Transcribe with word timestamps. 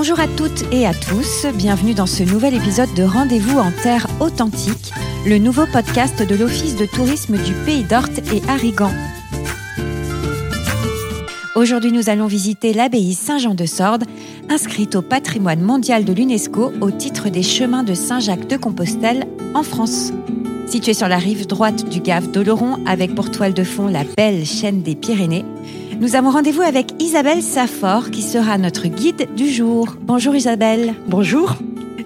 Bonjour 0.00 0.20
à 0.20 0.28
toutes 0.28 0.62
et 0.72 0.86
à 0.86 0.94
tous, 0.94 1.44
bienvenue 1.56 1.92
dans 1.92 2.06
ce 2.06 2.22
nouvel 2.22 2.54
épisode 2.54 2.94
de 2.94 3.02
Rendez-vous 3.02 3.58
en 3.58 3.72
Terre 3.82 4.06
Authentique, 4.20 4.92
le 5.26 5.38
nouveau 5.38 5.66
podcast 5.66 6.22
de 6.22 6.36
l'Office 6.36 6.76
de 6.76 6.86
tourisme 6.86 7.36
du 7.36 7.52
Pays 7.66 7.82
d'Orte 7.82 8.20
et 8.32 8.40
Arrigan. 8.48 8.92
Aujourd'hui, 11.56 11.90
nous 11.90 12.08
allons 12.10 12.28
visiter 12.28 12.72
l'abbaye 12.72 13.12
Saint-Jean 13.12 13.56
de 13.56 13.66
Sordes, 13.66 14.04
inscrite 14.48 14.94
au 14.94 15.02
patrimoine 15.02 15.62
mondial 15.62 16.04
de 16.04 16.12
l'UNESCO 16.12 16.74
au 16.80 16.92
titre 16.92 17.28
des 17.28 17.42
chemins 17.42 17.82
de 17.82 17.94
Saint-Jacques 17.94 18.46
de 18.46 18.56
Compostelle 18.56 19.26
en 19.54 19.64
France. 19.64 20.12
Située 20.68 20.94
sur 20.94 21.08
la 21.08 21.18
rive 21.18 21.48
droite 21.48 21.88
du 21.88 21.98
Gave 21.98 22.30
d'Oloron, 22.30 22.78
avec 22.86 23.16
pour 23.16 23.32
toile 23.32 23.52
de 23.52 23.64
fond 23.64 23.88
la 23.88 24.04
belle 24.16 24.46
chaîne 24.46 24.82
des 24.82 24.94
Pyrénées, 24.94 25.44
nous 26.00 26.14
avons 26.14 26.30
rendez-vous 26.30 26.62
avec 26.62 27.00
Isabelle 27.02 27.42
Saffort, 27.42 28.10
qui 28.10 28.22
sera 28.22 28.56
notre 28.58 28.86
guide 28.86 29.34
du 29.34 29.50
jour. 29.50 29.96
Bonjour 30.00 30.34
Isabelle. 30.34 30.94
Bonjour. 31.08 31.54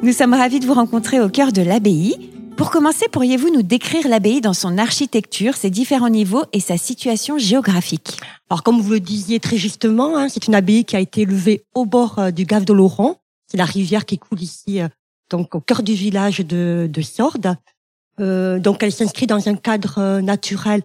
Nous 0.02 0.12
sommes 0.12 0.34
ravis 0.34 0.60
de 0.60 0.66
vous 0.66 0.74
rencontrer 0.74 1.20
au 1.20 1.28
cœur 1.28 1.52
de 1.52 1.62
l'abbaye. 1.62 2.30
Pour 2.56 2.70
commencer, 2.70 3.06
pourriez-vous 3.08 3.50
nous 3.50 3.62
décrire 3.62 4.08
l'abbaye 4.08 4.40
dans 4.40 4.54
son 4.54 4.78
architecture, 4.78 5.56
ses 5.56 5.70
différents 5.70 6.08
niveaux 6.08 6.44
et 6.52 6.60
sa 6.60 6.76
situation 6.76 7.38
géographique? 7.38 8.18
Alors, 8.48 8.62
comme 8.62 8.80
vous 8.80 8.92
le 8.92 9.00
disiez 9.00 9.40
très 9.40 9.56
justement, 9.56 10.16
hein, 10.16 10.28
c'est 10.28 10.46
une 10.46 10.54
abbaye 10.54 10.84
qui 10.84 10.96
a 10.96 11.00
été 11.00 11.22
élevée 11.22 11.64
au 11.74 11.84
bord 11.84 12.18
euh, 12.18 12.30
du 12.30 12.44
Gave 12.44 12.64
d'Oloron. 12.64 13.16
C'est 13.46 13.58
la 13.58 13.64
rivière 13.64 14.06
qui 14.06 14.18
coule 14.18 14.42
ici, 14.42 14.80
euh, 14.80 14.88
donc 15.30 15.54
au 15.54 15.60
cœur 15.60 15.82
du 15.82 15.92
village 15.92 16.38
de, 16.38 16.88
de 16.90 17.02
Sordes. 17.02 17.56
Euh, 18.20 18.58
donc, 18.58 18.82
elle 18.82 18.92
s'inscrit 18.92 19.26
dans 19.26 19.48
un 19.48 19.54
cadre 19.54 19.98
euh, 19.98 20.20
naturel 20.20 20.82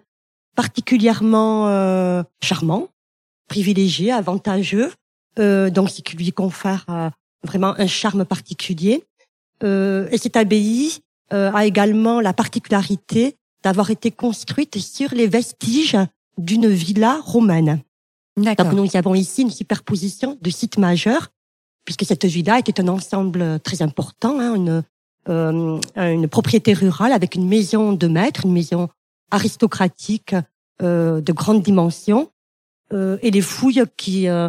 particulièrement 0.58 1.68
euh, 1.68 2.24
charmant, 2.42 2.88
privilégié, 3.48 4.12
avantageux. 4.12 4.92
Euh, 5.38 5.70
donc, 5.70 5.90
ce 5.90 6.02
qui 6.02 6.16
lui 6.16 6.32
confère 6.32 6.84
euh, 6.88 7.10
vraiment 7.42 7.74
un 7.78 7.86
charme 7.86 8.24
particulier. 8.24 9.04
Euh, 9.62 10.08
et 10.10 10.18
cette 10.18 10.36
abbaye 10.36 10.98
euh, 11.32 11.50
a 11.52 11.66
également 11.66 12.20
la 12.20 12.32
particularité 12.32 13.36
d'avoir 13.62 13.90
été 13.90 14.10
construite 14.10 14.78
sur 14.78 15.12
les 15.12 15.26
vestiges 15.26 15.98
d'une 16.36 16.68
villa 16.68 17.20
romaine. 17.24 17.80
Donc 18.36 18.72
nous 18.72 18.96
avons 18.96 19.16
ici 19.16 19.42
une 19.42 19.50
superposition 19.50 20.38
de 20.40 20.50
sites 20.50 20.78
majeurs, 20.78 21.28
puisque 21.84 22.04
cette 22.04 22.24
villa 22.24 22.58
était 22.60 22.80
un 22.80 22.86
ensemble 22.86 23.58
très 23.60 23.82
important, 23.82 24.38
hein, 24.38 24.54
une, 24.54 24.84
euh, 25.28 25.80
une 25.96 26.28
propriété 26.28 26.72
rurale 26.72 27.12
avec 27.12 27.34
une 27.34 27.48
maison 27.48 27.92
de 27.92 28.06
maître, 28.06 28.46
une 28.46 28.52
maison 28.52 28.88
aristocratique 29.32 30.36
euh, 30.82 31.20
de 31.20 31.32
grande 31.32 31.62
dimension, 31.62 32.30
et 32.92 33.30
les 33.30 33.40
fouilles 33.42 33.84
qui 33.96 34.28
euh, 34.28 34.48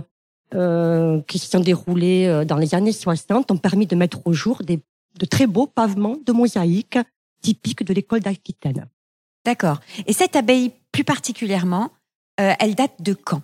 euh, 0.55 1.21
qui 1.27 1.37
se 1.37 1.47
sont 1.47 1.59
déroulées 1.59 2.25
euh, 2.25 2.43
dans 2.43 2.57
les 2.57 2.73
années 2.73 2.91
60 2.91 3.51
ont 3.51 3.57
permis 3.57 3.85
de 3.85 3.95
mettre 3.95 4.25
au 4.25 4.33
jour 4.33 4.63
des, 4.63 4.79
de 5.19 5.25
très 5.25 5.45
beaux 5.45 5.67
pavements 5.67 6.17
de 6.25 6.31
mosaïque 6.31 6.97
typiques 7.41 7.83
de 7.83 7.93
l'école 7.93 8.21
d'Aquitaine. 8.21 8.87
D'accord. 9.45 9.79
Et 10.07 10.13
cette 10.13 10.35
abbaye, 10.35 10.71
plus 10.91 11.03
particulièrement, 11.03 11.91
euh, 12.39 12.53
elle 12.59 12.73
date 12.73 12.99
de 12.99 13.13
quand? 13.13 13.43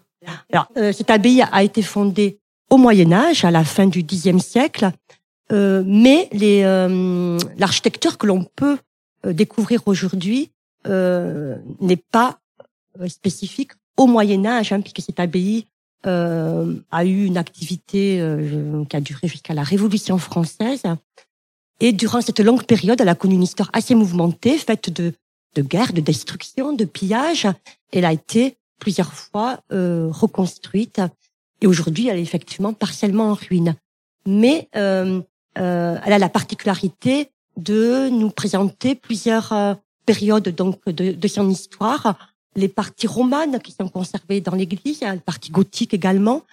Alors, 0.51 0.67
euh, 0.77 0.91
cette 0.91 1.11
abbaye 1.11 1.43
a 1.43 1.63
été 1.63 1.83
fondée 1.83 2.39
au 2.71 2.77
Moyen 2.77 3.11
Âge, 3.11 3.45
à 3.45 3.51
la 3.51 3.63
fin 3.63 3.85
du 3.85 4.03
Xe 4.03 4.35
siècle, 4.39 4.89
euh, 5.51 5.83
mais 5.85 6.27
les, 6.31 6.63
euh, 6.63 7.37
l'architecture 7.59 8.17
que 8.17 8.25
l'on 8.25 8.43
peut 8.43 8.79
euh, 9.27 9.33
découvrir 9.33 9.83
aujourd'hui 9.85 10.49
euh, 10.87 11.57
n'est 11.81 12.03
pas 12.11 12.39
euh, 12.99 13.07
spécifique 13.07 13.73
au 13.97 14.07
Moyen 14.07 14.45
Âge, 14.45 14.71
hein, 14.71 14.81
puisque 14.81 15.01
cette 15.01 15.19
abbaye 15.19 15.65
euh, 16.05 16.75
a 16.91 17.05
eu 17.05 17.25
une 17.25 17.37
activité 17.37 18.19
euh, 18.21 18.85
qui 18.85 18.95
a 18.95 19.01
duré 19.01 19.27
jusqu'à 19.27 19.53
la 19.53 19.63
Révolution 19.63 20.17
française. 20.17 20.83
Et 21.79 21.91
durant 21.91 22.21
cette 22.21 22.39
longue 22.39 22.63
période, 22.63 23.01
elle 23.01 23.09
a 23.09 23.15
connu 23.15 23.35
une 23.35 23.43
histoire 23.43 23.69
assez 23.73 23.95
mouvementée, 23.95 24.57
faite 24.57 24.89
de, 24.89 25.13
de 25.55 25.61
guerres, 25.61 25.93
de 25.93 26.01
destruction, 26.01 26.73
de 26.73 26.85
pillages. 26.85 27.47
Elle 27.91 28.05
a 28.05 28.13
été 28.13 28.57
plusieurs 28.79 29.13
fois 29.13 29.59
euh, 29.71 30.09
reconstruite. 30.11 31.01
Et 31.61 31.67
aujourd'hui, 31.67 32.07
elle 32.07 32.19
est 32.19 32.21
effectivement 32.21 32.73
partiellement 32.73 33.31
en 33.31 33.33
ruine. 33.33 33.75
Mais 34.25 34.69
euh, 34.75 35.21
euh, 35.57 35.97
elle 36.05 36.13
a 36.13 36.19
la 36.19 36.29
particularité 36.29 37.29
de 37.57 38.09
nous 38.09 38.29
présenter 38.29 38.95
plusieurs 38.95 39.53
euh, 39.53 39.73
périodes 40.05 40.49
donc 40.49 40.83
de, 40.85 41.11
de 41.11 41.27
son 41.27 41.49
histoire. 41.49 42.17
Les 42.55 42.67
parties 42.67 43.07
romanes 43.07 43.59
qui 43.59 43.71
sont 43.71 43.89
conservées 43.89 44.41
dans 44.41 44.55
l'église, 44.55 45.01
la 45.01 45.17
partie 45.17 45.51
gothique 45.51 45.93
également. 45.93 46.43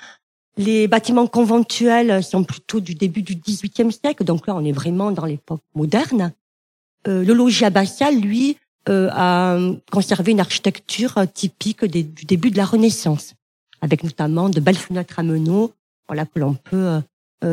Les 0.57 0.89
bâtiments 0.89 1.27
conventuels 1.27 2.23
sont 2.23 2.45
plutôt 2.45 2.81
du 2.81 2.95
début 2.95 3.23
du 3.23 3.37
XVIIIe 3.37 3.93
siècle, 3.93 4.25
donc 4.25 4.47
là 4.47 4.55
on 4.55 4.65
est 4.65 4.73
vraiment 4.73 5.11
dans 5.11 5.25
l'époque 5.25 5.63
moderne. 5.75 6.33
Euh, 7.09 7.25
le 7.25 7.33
logis 7.33 7.65
abbatial, 7.65 8.19
lui, 8.21 8.59
euh, 8.89 9.09
a 9.13 9.59
conservé 9.91 10.33
une 10.33 10.41
architecture 10.41 11.15
typique 11.33 11.85
du 11.85 12.25
début 12.27 12.51
de 12.51 12.57
la 12.57 12.65
Renaissance, 12.65 13.35
avec 13.81 14.03
notamment 14.03 14.49
de 14.49 14.61
belles 14.61 14.77
fenêtres 14.77 15.19
à 15.19 15.23
meneaux, 15.23 15.73
voilà 16.09 16.27
que 16.27 16.39
l'on 16.39 16.55
peut 16.55 16.77
euh, 16.77 17.01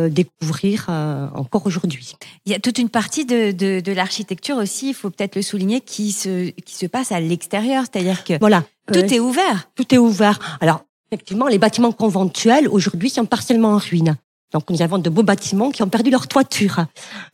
découvrir 0.10 0.86
euh, 0.90 1.28
encore 1.34 1.66
aujourd'hui. 1.66 2.16
Il 2.46 2.52
y 2.52 2.56
a 2.56 2.60
toute 2.60 2.78
une 2.78 2.90
partie 2.90 3.26
de, 3.26 3.52
de, 3.52 3.80
de 3.80 3.92
l'architecture 3.92 4.58
aussi, 4.58 4.90
il 4.90 4.94
faut 4.94 5.10
peut-être 5.10 5.36
le 5.36 5.42
souligner, 5.42 5.82
qui 5.82 6.12
se, 6.12 6.50
qui 6.52 6.76
se 6.76 6.86
passe 6.86 7.12
à 7.12 7.20
l'extérieur. 7.20 7.84
C'est-à-dire 7.92 8.24
que 8.24 8.38
Voilà, 8.40 8.64
tout 8.92 9.00
Euh, 9.00 9.08
est 9.08 9.20
ouvert. 9.20 9.70
tout 9.76 9.94
est 9.94 9.98
ouvert. 9.98 10.58
Alors 10.62 10.82
effectivement, 11.12 11.48
les 11.48 11.58
bâtiments 11.58 11.92
conventuels 11.92 12.68
aujourd'hui 12.68 13.10
sont 13.10 13.26
partiellement 13.26 13.74
en 13.74 13.78
ruine. 13.78 14.16
Donc 14.54 14.70
nous 14.70 14.82
avons 14.82 14.98
de 14.98 15.10
beaux 15.10 15.24
bâtiments 15.24 15.70
qui 15.72 15.84
ont 15.84 15.90
perdu 15.90 16.10
leur 16.12 16.28
toiture, 16.28 16.86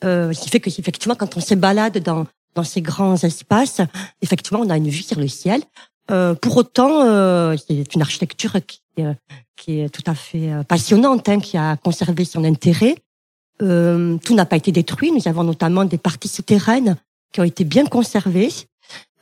euh, 0.03 0.33
ce 0.33 0.41
qui 0.41 0.49
fait 0.49 0.59
que 0.59 0.69
effectivement 0.69 1.15
quand 1.15 1.37
on 1.37 1.41
se 1.41 1.55
balade 1.55 1.97
dans 1.99 2.25
dans 2.55 2.63
ces 2.63 2.81
grands 2.81 3.15
espaces, 3.17 3.81
effectivement 4.21 4.61
on 4.65 4.69
a 4.69 4.77
une 4.77 4.89
vue 4.89 5.03
sur 5.03 5.19
le 5.19 5.27
ciel. 5.27 5.61
Euh, 6.11 6.35
pour 6.35 6.55
autant, 6.55 7.01
euh, 7.03 7.55
c'est 7.67 7.95
une 7.95 8.01
architecture 8.01 8.53
qui, 8.65 8.79
euh, 8.79 8.84
qui 9.55 9.79
est 9.79 9.89
tout 9.89 10.03
à 10.05 10.15
fait 10.15 10.51
euh, 10.51 10.63
passionnante, 10.63 11.27
hein, 11.29 11.39
qui 11.39 11.57
a 11.57 11.77
conservé 11.77 12.25
son 12.25 12.43
intérêt. 12.43 12.95
Euh, 13.61 14.17
tout 14.23 14.35
n'a 14.35 14.45
pas 14.45 14.57
été 14.57 14.71
détruit. 14.71 15.11
Nous 15.11 15.27
avons 15.27 15.43
notamment 15.43 15.85
des 15.85 15.97
parties 15.97 16.27
souterraines 16.27 16.97
qui 17.31 17.39
ont 17.41 17.45
été 17.45 17.63
bien 17.63 17.85
conservées. 17.85 18.51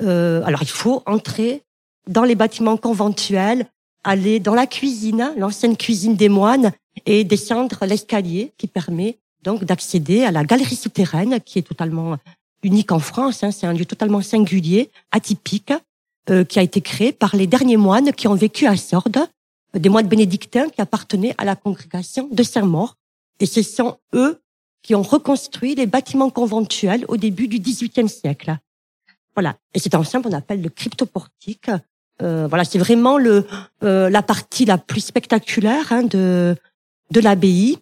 Euh, 0.01 0.43
alors 0.43 0.61
il 0.61 0.69
faut 0.69 1.03
entrer 1.05 1.61
dans 2.07 2.23
les 2.23 2.35
bâtiments 2.35 2.77
conventuels, 2.77 3.67
aller 4.03 4.39
dans 4.39 4.55
la 4.55 4.67
cuisine, 4.67 5.31
l'ancienne 5.37 5.77
cuisine 5.77 6.15
des 6.15 6.29
moines, 6.29 6.71
et 7.05 7.23
descendre 7.23 7.85
l'escalier 7.85 8.53
qui 8.57 8.67
permet 8.67 9.17
donc 9.43 9.63
d'accéder 9.63 10.23
à 10.23 10.31
la 10.31 10.43
galerie 10.43 10.75
souterraine, 10.75 11.39
qui 11.41 11.59
est 11.59 11.63
totalement 11.63 12.17
unique 12.63 12.91
en 12.91 12.99
France. 12.99 13.43
hein. 13.43 13.51
C'est 13.51 13.67
un 13.67 13.73
lieu 13.73 13.85
totalement 13.85 14.21
singulier, 14.21 14.89
atypique, 15.11 15.73
euh, 16.29 16.43
qui 16.43 16.59
a 16.59 16.61
été 16.61 16.81
créé 16.81 17.11
par 17.11 17.35
les 17.35 17.47
derniers 17.47 17.77
moines 17.77 18.13
qui 18.13 18.27
ont 18.27 18.35
vécu 18.35 18.65
à 18.65 18.77
Sordes, 18.77 19.17
euh, 19.17 19.27
des 19.73 19.89
moines 19.89 20.07
bénédictins 20.07 20.69
qui 20.69 20.81
appartenaient 20.81 21.35
à 21.37 21.45
la 21.45 21.55
congrégation 21.55 22.27
de 22.31 22.43
Saint-Maur. 22.43 22.95
Et 23.39 23.45
ce 23.45 23.61
sont 23.61 23.97
eux 24.13 24.39
qui 24.81 24.95
ont 24.95 25.01
reconstruit 25.01 25.75
les 25.75 25.85
bâtiments 25.85 26.29
conventuels 26.29 27.05
au 27.07 27.17
début 27.17 27.47
du 27.47 27.59
XVIIIe 27.59 28.09
siècle. 28.09 28.57
Voilà. 29.35 29.55
Et 29.73 29.79
cet 29.79 29.95
ensemble, 29.95 30.27
on 30.29 30.33
appelle 30.33 30.61
le 30.61 30.69
cryptoportique. 30.69 31.71
Euh, 32.21 32.47
voilà, 32.47 32.63
c'est 32.63 32.77
vraiment 32.77 33.17
le 33.17 33.45
euh, 33.83 34.09
la 34.09 34.21
partie 34.21 34.65
la 34.65 34.77
plus 34.77 35.01
spectaculaire 35.01 35.91
hein, 35.91 36.03
de 36.03 36.55
de 37.11 37.19
l'abbaye 37.19 37.77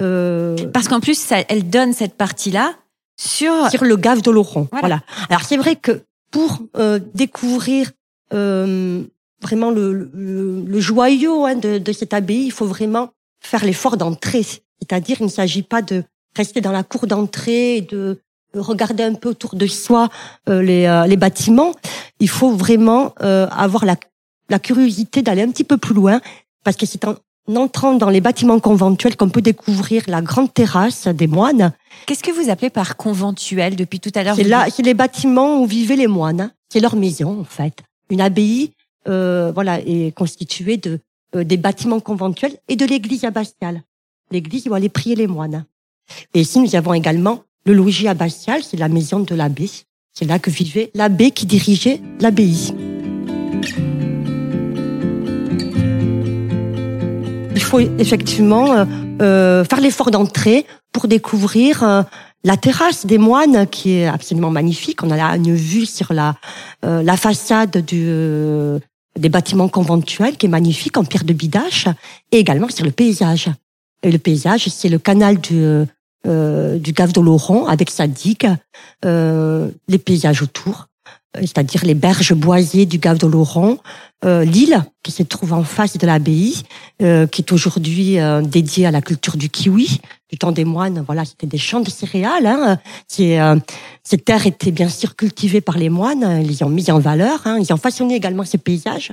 euh, 0.00 0.56
Parce 0.72 0.88
qu'en 0.88 1.00
plus, 1.00 1.18
ça, 1.18 1.38
elle 1.48 1.68
donne 1.68 1.92
cette 1.92 2.14
partie-là 2.14 2.74
sur... 3.16 3.70
sur 3.70 3.84
le 3.84 3.96
gave 3.96 4.22
d'Oloron. 4.22 4.68
Voilà. 4.70 4.80
Voilà. 4.88 5.26
Alors 5.28 5.42
c'est 5.42 5.56
vrai 5.56 5.76
que 5.76 6.02
pour 6.30 6.60
euh, 6.76 7.00
découvrir 7.14 7.90
euh, 8.32 9.02
vraiment 9.42 9.70
le, 9.70 10.10
le, 10.12 10.64
le 10.64 10.80
joyau 10.80 11.44
hein, 11.44 11.54
de, 11.54 11.78
de 11.78 11.92
cette 11.92 12.14
abbaye, 12.14 12.46
il 12.46 12.52
faut 12.52 12.66
vraiment 12.66 13.10
faire 13.40 13.64
l'effort 13.64 13.96
d'entrer. 13.96 14.42
C'est-à-dire, 14.42 15.18
il 15.20 15.24
ne 15.24 15.30
s'agit 15.30 15.62
pas 15.62 15.82
de 15.82 16.04
rester 16.36 16.60
dans 16.60 16.72
la 16.72 16.82
cour 16.82 17.06
d'entrée 17.06 17.76
et 17.76 17.80
de 17.82 18.20
regarder 18.54 19.02
un 19.02 19.14
peu 19.14 19.28
autour 19.30 19.56
de 19.56 19.66
soi 19.66 20.08
euh, 20.48 20.62
les, 20.62 20.86
euh, 20.86 21.06
les 21.06 21.16
bâtiments. 21.16 21.72
Il 22.20 22.28
faut 22.28 22.50
vraiment 22.50 23.14
euh, 23.22 23.46
avoir 23.50 23.84
la, 23.84 23.96
la 24.48 24.58
curiosité 24.58 25.22
d'aller 25.22 25.42
un 25.42 25.50
petit 25.50 25.64
peu 25.64 25.76
plus 25.76 25.94
loin, 25.94 26.20
parce 26.64 26.76
que 26.76 26.86
c'est 26.86 27.04
en 27.04 27.16
entrant 27.54 27.94
dans 27.94 28.10
les 28.10 28.20
bâtiments 28.20 28.60
conventuels 28.60 29.16
qu'on 29.16 29.30
peut 29.30 29.40
découvrir 29.40 30.02
la 30.06 30.20
grande 30.20 30.52
terrasse 30.52 31.08
des 31.08 31.26
moines. 31.26 31.72
Qu'est-ce 32.06 32.22
que 32.22 32.30
vous 32.30 32.50
appelez 32.50 32.70
par 32.70 32.96
conventuel 32.96 33.74
depuis 33.74 34.00
tout 34.00 34.12
à 34.14 34.22
l'heure? 34.22 34.36
C'est 34.36 34.42
vous 34.42 34.50
là, 34.50 34.66
c'est 34.70 34.82
les 34.82 34.94
bâtiments 34.94 35.60
où 35.60 35.66
vivaient 35.66 35.96
les 35.96 36.08
moines. 36.08 36.50
C'est 36.70 36.80
leur 36.80 36.94
maison 36.96 37.40
en 37.40 37.44
fait. 37.44 37.74
Une 38.10 38.20
abbaye, 38.20 38.72
euh, 39.08 39.52
voilà, 39.54 39.80
est 39.80 40.14
constituée 40.14 40.76
de 40.76 41.00
euh, 41.34 41.44
des 41.44 41.56
bâtiments 41.56 42.00
conventuels 42.00 42.56
et 42.68 42.76
de 42.76 42.84
l'église 42.84 43.24
abbatiale. 43.24 43.82
L'église 44.30 44.68
où 44.68 44.74
allaient 44.74 44.88
prier 44.88 45.14
les 45.14 45.26
moines. 45.26 45.64
Et 46.34 46.40
ici, 46.40 46.58
nous 46.58 46.74
avons 46.74 46.94
également 46.94 47.42
le 47.66 47.74
logis 47.74 48.08
abbatial, 48.08 48.62
c'est 48.62 48.76
la 48.76 48.88
maison 48.88 49.20
de 49.20 49.34
l'abbé. 49.34 49.68
C'est 50.12 50.24
là 50.24 50.38
que 50.38 50.50
vivait 50.50 50.90
l'abbé 50.94 51.30
qui 51.30 51.46
dirigeait 51.46 52.00
l'abbaye. 52.20 52.74
Il 57.54 57.62
faut 57.62 57.80
effectivement 57.80 58.72
euh, 58.72 58.84
euh, 59.20 59.64
faire 59.64 59.80
l'effort 59.80 60.10
d'entrer 60.10 60.64
pour 60.92 61.08
découvrir 61.08 61.82
euh, 61.82 62.02
la 62.44 62.56
terrasse 62.56 63.04
des 63.04 63.18
moines 63.18 63.66
qui 63.66 63.92
est 63.92 64.06
absolument 64.06 64.50
magnifique. 64.50 65.02
On 65.02 65.10
a 65.10 65.16
là 65.16 65.36
une 65.36 65.54
vue 65.54 65.86
sur 65.86 66.12
la 66.12 66.36
euh, 66.84 67.02
la 67.02 67.16
façade 67.16 67.84
du 67.84 68.06
des 69.18 69.28
bâtiments 69.28 69.68
conventuels 69.68 70.36
qui 70.36 70.46
est 70.46 70.48
magnifique 70.48 70.96
en 70.96 71.04
pierre 71.04 71.24
de 71.24 71.32
bidache 71.32 71.88
et 72.32 72.38
également 72.38 72.68
sur 72.68 72.84
le 72.84 72.90
paysage. 72.90 73.50
Et 74.02 74.10
le 74.10 74.18
paysage, 74.18 74.68
c'est 74.68 74.88
le 74.88 74.98
canal 74.98 75.38
du 75.40 75.84
du 76.24 76.92
Gave 76.92 77.12
de 77.12 77.20
Laurent 77.22 77.66
avec 77.66 77.88
sa 77.88 78.06
digue, 78.06 78.50
les 79.02 79.98
paysages 79.98 80.42
autour 80.42 80.88
c'est-à-dire 81.34 81.84
les 81.84 81.94
berges 81.94 82.34
boisées 82.34 82.86
du 82.86 82.98
Gave 82.98 83.18
de 83.18 83.26
Laurent, 83.26 83.76
euh, 84.24 84.44
l'île 84.44 84.84
qui 85.02 85.12
se 85.12 85.22
trouve 85.22 85.52
en 85.52 85.62
face 85.62 85.96
de 85.96 86.06
l'abbaye, 86.06 86.62
euh, 87.02 87.26
qui 87.26 87.42
est 87.42 87.52
aujourd'hui 87.52 88.18
euh, 88.18 88.42
dédiée 88.42 88.86
à 88.86 88.90
la 88.90 89.00
culture 89.00 89.36
du 89.36 89.48
kiwi. 89.48 90.00
Du 90.30 90.36
temps 90.36 90.52
des 90.52 90.64
moines, 90.64 91.02
voilà, 91.06 91.24
c'était 91.24 91.46
des 91.46 91.58
champs 91.58 91.80
de 91.80 91.88
céréales. 91.90 92.46
Hein. 92.46 92.78
ces 93.08 94.18
terres 94.18 94.46
étaient 94.46 94.72
bien 94.72 94.88
sûr 94.88 95.16
cultivées 95.16 95.62
par 95.62 95.78
les 95.78 95.88
moines, 95.88 96.40
ils 96.42 96.48
les 96.48 96.62
ont 96.62 96.68
mis 96.68 96.90
en 96.90 96.98
valeur, 96.98 97.40
hein. 97.46 97.58
ils 97.58 97.72
ont 97.72 97.78
façonné 97.78 98.14
également 98.14 98.44
ces 98.44 98.58
paysages 98.58 99.12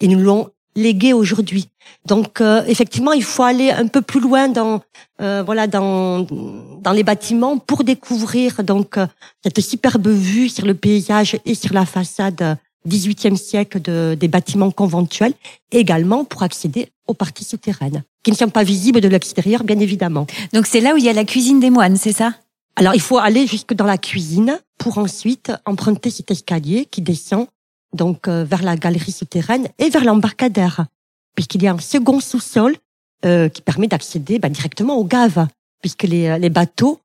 et 0.00 0.08
nous 0.08 0.18
l'ont 0.18 0.50
légué 0.74 1.12
aujourd'hui. 1.12 1.68
Donc 2.06 2.40
euh, 2.40 2.62
effectivement, 2.66 3.12
il 3.12 3.24
faut 3.24 3.42
aller 3.42 3.70
un 3.70 3.86
peu 3.86 4.02
plus 4.02 4.20
loin 4.20 4.48
dans 4.48 4.82
euh, 5.20 5.42
voilà 5.44 5.66
dans 5.66 6.26
dans 6.80 6.92
les 6.92 7.02
bâtiments 7.02 7.58
pour 7.58 7.84
découvrir 7.84 8.62
donc 8.64 8.96
euh, 8.98 9.06
cette 9.42 9.60
superbe 9.60 10.08
vue 10.08 10.48
sur 10.48 10.66
le 10.66 10.74
paysage 10.74 11.38
et 11.44 11.54
sur 11.54 11.72
la 11.72 11.86
façade 11.86 12.56
18e 12.88 13.36
siècle 13.36 13.80
de, 13.80 14.16
des 14.18 14.28
bâtiments 14.28 14.70
conventuels, 14.70 15.34
également 15.70 16.24
pour 16.24 16.42
accéder 16.42 16.88
aux 17.06 17.14
parties 17.14 17.44
souterraines, 17.44 18.02
qui 18.22 18.30
ne 18.30 18.36
sont 18.36 18.48
pas 18.48 18.64
visibles 18.64 19.00
de 19.00 19.08
l'extérieur, 19.08 19.64
bien 19.64 19.78
évidemment. 19.78 20.26
Donc 20.52 20.66
c'est 20.66 20.80
là 20.80 20.94
où 20.94 20.96
il 20.96 21.04
y 21.04 21.08
a 21.08 21.12
la 21.12 21.24
cuisine 21.24 21.60
des 21.60 21.70
moines, 21.70 21.96
c'est 21.96 22.12
ça? 22.12 22.34
Alors 22.76 22.94
il 22.94 23.00
faut 23.00 23.18
aller 23.18 23.46
jusque 23.46 23.74
dans 23.74 23.84
la 23.84 23.98
cuisine 23.98 24.58
pour 24.78 24.98
ensuite 24.98 25.52
emprunter 25.66 26.10
cet 26.10 26.30
escalier 26.30 26.86
qui 26.86 27.02
descend 27.02 27.46
donc 27.92 28.28
euh, 28.28 28.44
vers 28.44 28.62
la 28.62 28.76
galerie 28.76 29.12
souterraine 29.12 29.68
et 29.78 29.90
vers 29.90 30.04
l'embarcadère, 30.04 30.86
puisqu'il 31.34 31.62
y 31.62 31.66
a 31.66 31.72
un 31.72 31.78
second 31.78 32.20
sous-sol 32.20 32.76
euh, 33.24 33.48
qui 33.48 33.62
permet 33.62 33.86
d'accéder 33.88 34.38
bah, 34.38 34.48
directement 34.48 34.96
aux 34.96 35.04
gaves, 35.04 35.46
puisque 35.80 36.04
les, 36.04 36.26
euh, 36.28 36.38
les 36.38 36.48
bateaux 36.48 37.00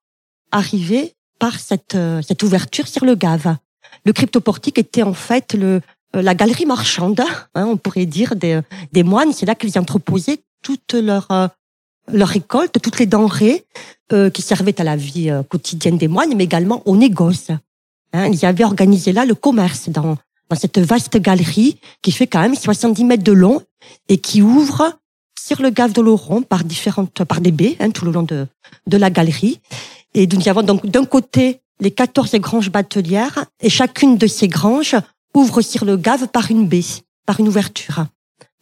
arrivaient 0.52 1.14
par 1.40 1.60
cette, 1.60 1.98
cette 2.26 2.42
ouverture 2.42 2.88
sur 2.88 3.06
le 3.06 3.14
gave. 3.14 3.58
Le 4.06 4.14
cryptoportique 4.14 4.78
était 4.78 5.04
en 5.04 5.14
fait 5.14 5.54
le, 5.54 5.82
la 6.14 6.36
galerie 6.36 6.66
marchande, 6.66 7.22
hein, 7.56 7.66
on 7.66 7.78
pourrait 7.78 8.06
dire, 8.06 8.36
des, 8.36 8.62
des 8.92 9.04
moines. 9.04 9.34
C'est 9.34 9.46
là 9.46 9.56
qu'ils 9.56 9.78
entreposaient 9.78 10.40
toutes 10.64 10.94
leurs 10.94 11.52
leur 12.10 12.30
récolte, 12.30 12.82
toutes 12.82 13.00
les 13.00 13.06
denrées 13.06 13.66
qui 14.34 14.42
servaient 14.42 14.80
à 14.80 14.86
la 14.86 14.96
vie 14.96 15.30
quotidienne 15.50 15.98
des 15.98 16.08
moines, 16.08 16.34
mais 16.36 16.46
également 16.46 16.82
au 16.86 16.96
négoce. 16.96 17.52
Hein, 18.14 18.28
ils 18.28 18.46
avaient 18.46 18.64
organisé 18.64 19.12
là 19.12 19.26
le 19.26 19.36
commerce 19.36 19.90
dans, 19.90 20.18
dans 20.50 20.56
cette 20.56 20.80
vaste 20.80 21.18
galerie 21.18 21.78
qui 22.02 22.12
fait 22.12 22.28
quand 22.28 22.42
même 22.42 22.56
70 22.56 23.04
mètres 23.04 23.24
de 23.24 23.32
long 23.32 23.62
et 24.08 24.18
qui 24.18 24.42
ouvre 24.42 24.98
sur 25.40 25.62
le 25.62 25.70
gave 25.70 25.94
de 25.94 26.02
Laurent 26.02 26.42
par 26.42 26.64
différentes, 26.64 27.24
par 27.24 27.42
des 27.42 27.52
baies, 27.52 27.78
hein, 27.80 27.92
tout 27.92 28.06
le 28.06 28.12
long 28.12 28.24
de, 28.24 28.48
de 28.88 28.98
la 28.98 29.10
galerie. 29.10 29.60
Et 30.14 30.28
nous 30.28 30.48
avons 30.48 30.64
donc 30.64 30.86
d'un 30.86 31.06
côté 31.06 31.62
les 31.80 31.92
14 31.92 32.36
granges 32.36 32.72
batelières 32.72 33.46
et 33.62 33.70
chacune 33.70 34.18
de 34.18 34.28
ces 34.28 34.48
granges 34.48 34.96
ouvre 35.34 35.62
sur 35.62 35.86
le 35.86 35.98
gave 35.98 36.28
par 36.28 36.52
une 36.52 36.68
baie, 36.68 36.84
par 37.26 37.40
une 37.40 37.48
ouverture. 37.48 38.06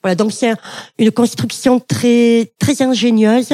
Voilà, 0.03 0.15
donc 0.15 0.31
c'est 0.31 0.53
une 0.99 1.11
construction 1.11 1.79
très 1.79 2.51
très 2.59 2.81
ingénieuse 2.81 3.53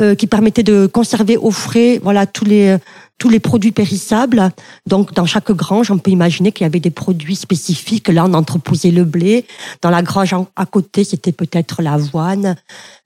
euh, 0.00 0.14
qui 0.14 0.26
permettait 0.26 0.62
de 0.62 0.86
conserver 0.86 1.36
au 1.36 1.50
frais 1.50 2.00
voilà 2.02 2.26
tous 2.26 2.46
les 2.46 2.78
tous 3.18 3.28
les 3.28 3.40
produits 3.40 3.72
périssables. 3.72 4.50
Donc, 4.86 5.14
dans 5.14 5.26
chaque 5.26 5.50
grange, 5.50 5.90
on 5.90 5.98
peut 5.98 6.10
imaginer 6.10 6.52
qu'il 6.52 6.64
y 6.64 6.66
avait 6.66 6.80
des 6.80 6.90
produits 6.90 7.36
spécifiques. 7.36 8.08
Là, 8.08 8.26
on 8.26 8.34
entreposait 8.34 8.90
le 8.90 9.04
blé. 9.04 9.46
Dans 9.82 9.90
la 9.90 10.02
grange 10.02 10.34
à 10.54 10.66
côté, 10.66 11.04
c'était 11.04 11.32
peut-être 11.32 11.82
l'avoine, 11.82 12.56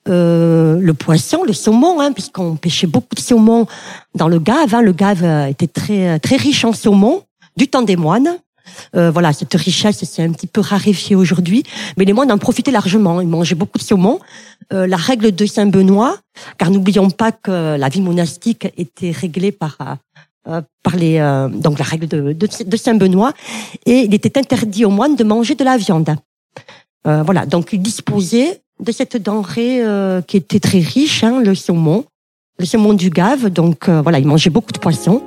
euh, 0.08 0.78
le 0.80 0.94
poisson, 0.94 1.44
le 1.44 1.52
saumon, 1.52 2.00
hein, 2.00 2.12
puisqu'on 2.12 2.56
pêchait 2.56 2.86
beaucoup 2.86 3.14
de 3.14 3.20
saumon 3.20 3.66
dans 4.14 4.28
le 4.28 4.38
Gave. 4.38 4.74
Hein. 4.74 4.82
Le 4.82 4.92
Gave 4.92 5.24
était 5.48 5.66
très 5.66 6.18
très 6.18 6.36
riche 6.36 6.64
en 6.64 6.72
saumon 6.72 7.22
du 7.56 7.68
temps 7.68 7.82
des 7.82 7.96
moines. 7.96 8.38
Euh, 8.96 9.10
voilà, 9.10 9.32
cette 9.32 9.54
richesse 9.54 10.04
c'est 10.04 10.22
un 10.22 10.32
petit 10.32 10.46
peu 10.46 10.60
raréfié 10.60 11.16
aujourd'hui, 11.16 11.62
mais 11.96 12.04
les 12.04 12.12
moines 12.12 12.32
en 12.32 12.38
profitaient 12.38 12.70
largement. 12.70 13.20
Ils 13.20 13.28
mangeaient 13.28 13.54
beaucoup 13.54 13.78
de 13.78 13.82
saumon. 13.82 14.20
Euh, 14.72 14.86
la 14.86 14.96
règle 14.96 15.32
de 15.32 15.46
Saint 15.46 15.66
Benoît, 15.66 16.16
car 16.58 16.70
n'oublions 16.70 17.10
pas 17.10 17.32
que 17.32 17.76
la 17.76 17.88
vie 17.88 18.00
monastique 18.00 18.68
était 18.76 19.10
réglée 19.10 19.52
par 19.52 19.76
euh, 20.48 20.62
par 20.82 20.96
les 20.96 21.18
donc 21.52 21.78
la 21.78 21.84
règle 21.84 22.08
de, 22.08 22.32
de, 22.32 22.76
Saint 22.76 22.94
Benoît, 22.94 23.32
et 23.86 24.00
il 24.00 24.14
était 24.14 24.38
interdit 24.38 24.84
aux 24.84 24.90
moines 24.90 25.16
de 25.16 25.24
manger 25.24 25.54
de 25.54 25.64
la 25.64 25.76
viande. 25.76 26.14
voilà, 27.04 27.46
donc 27.46 27.72
ils 27.72 27.82
disposaient 27.82 28.62
de 28.80 28.92
cette 28.92 29.16
denrée 29.16 29.82
qui 30.26 30.36
était 30.36 30.60
très 30.60 30.80
riche, 30.80 31.22
hein, 31.24 31.40
le 31.40 31.54
saumon, 31.54 32.04
le 32.58 32.66
saumon 32.66 32.94
du 32.94 33.10
Gave. 33.10 33.48
Donc 33.48 33.88
voilà, 33.88 34.18
ils 34.18 34.26
mangeaient 34.26 34.50
beaucoup 34.50 34.72
de 34.72 34.78
poissons. 34.78 35.22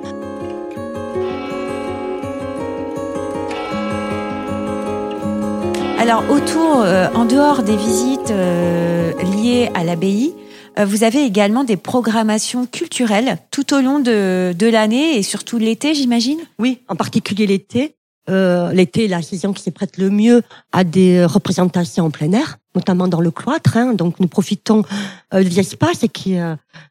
Alors 6.04 6.28
autour, 6.28 6.82
euh, 6.82 7.08
en 7.14 7.24
dehors 7.24 7.62
des 7.62 7.78
visites 7.78 8.30
euh, 8.30 9.10
liées 9.22 9.70
à 9.72 9.84
l'abbaye, 9.84 10.34
euh, 10.78 10.84
vous 10.84 11.02
avez 11.02 11.24
également 11.24 11.64
des 11.64 11.78
programmations 11.78 12.66
culturelles 12.66 13.38
tout 13.50 13.72
au 13.72 13.80
long 13.80 14.00
de, 14.00 14.52
de 14.52 14.66
l'année 14.66 15.16
et 15.16 15.22
surtout 15.22 15.56
l'été, 15.56 15.94
j'imagine? 15.94 16.40
Oui, 16.58 16.80
en 16.88 16.94
particulier 16.94 17.46
l'été. 17.46 17.94
l'été 18.28 19.06
est 19.06 19.08
la 19.08 19.22
saison 19.22 19.54
qui 19.54 19.62
se 19.62 19.70
prête 19.70 19.96
le 19.96 20.10
mieux 20.10 20.42
à 20.72 20.84
des 20.84 21.24
représentations 21.24 22.04
en 22.04 22.10
plein 22.10 22.32
air, 22.32 22.58
notamment 22.74 23.08
dans 23.08 23.20
le 23.20 23.30
cloître. 23.30 23.76
Hein. 23.76 23.94
donc 23.94 24.20
nous 24.20 24.28
profitons 24.28 24.84
des 25.32 25.60
espaces 25.60 26.04
qui, 26.12 26.36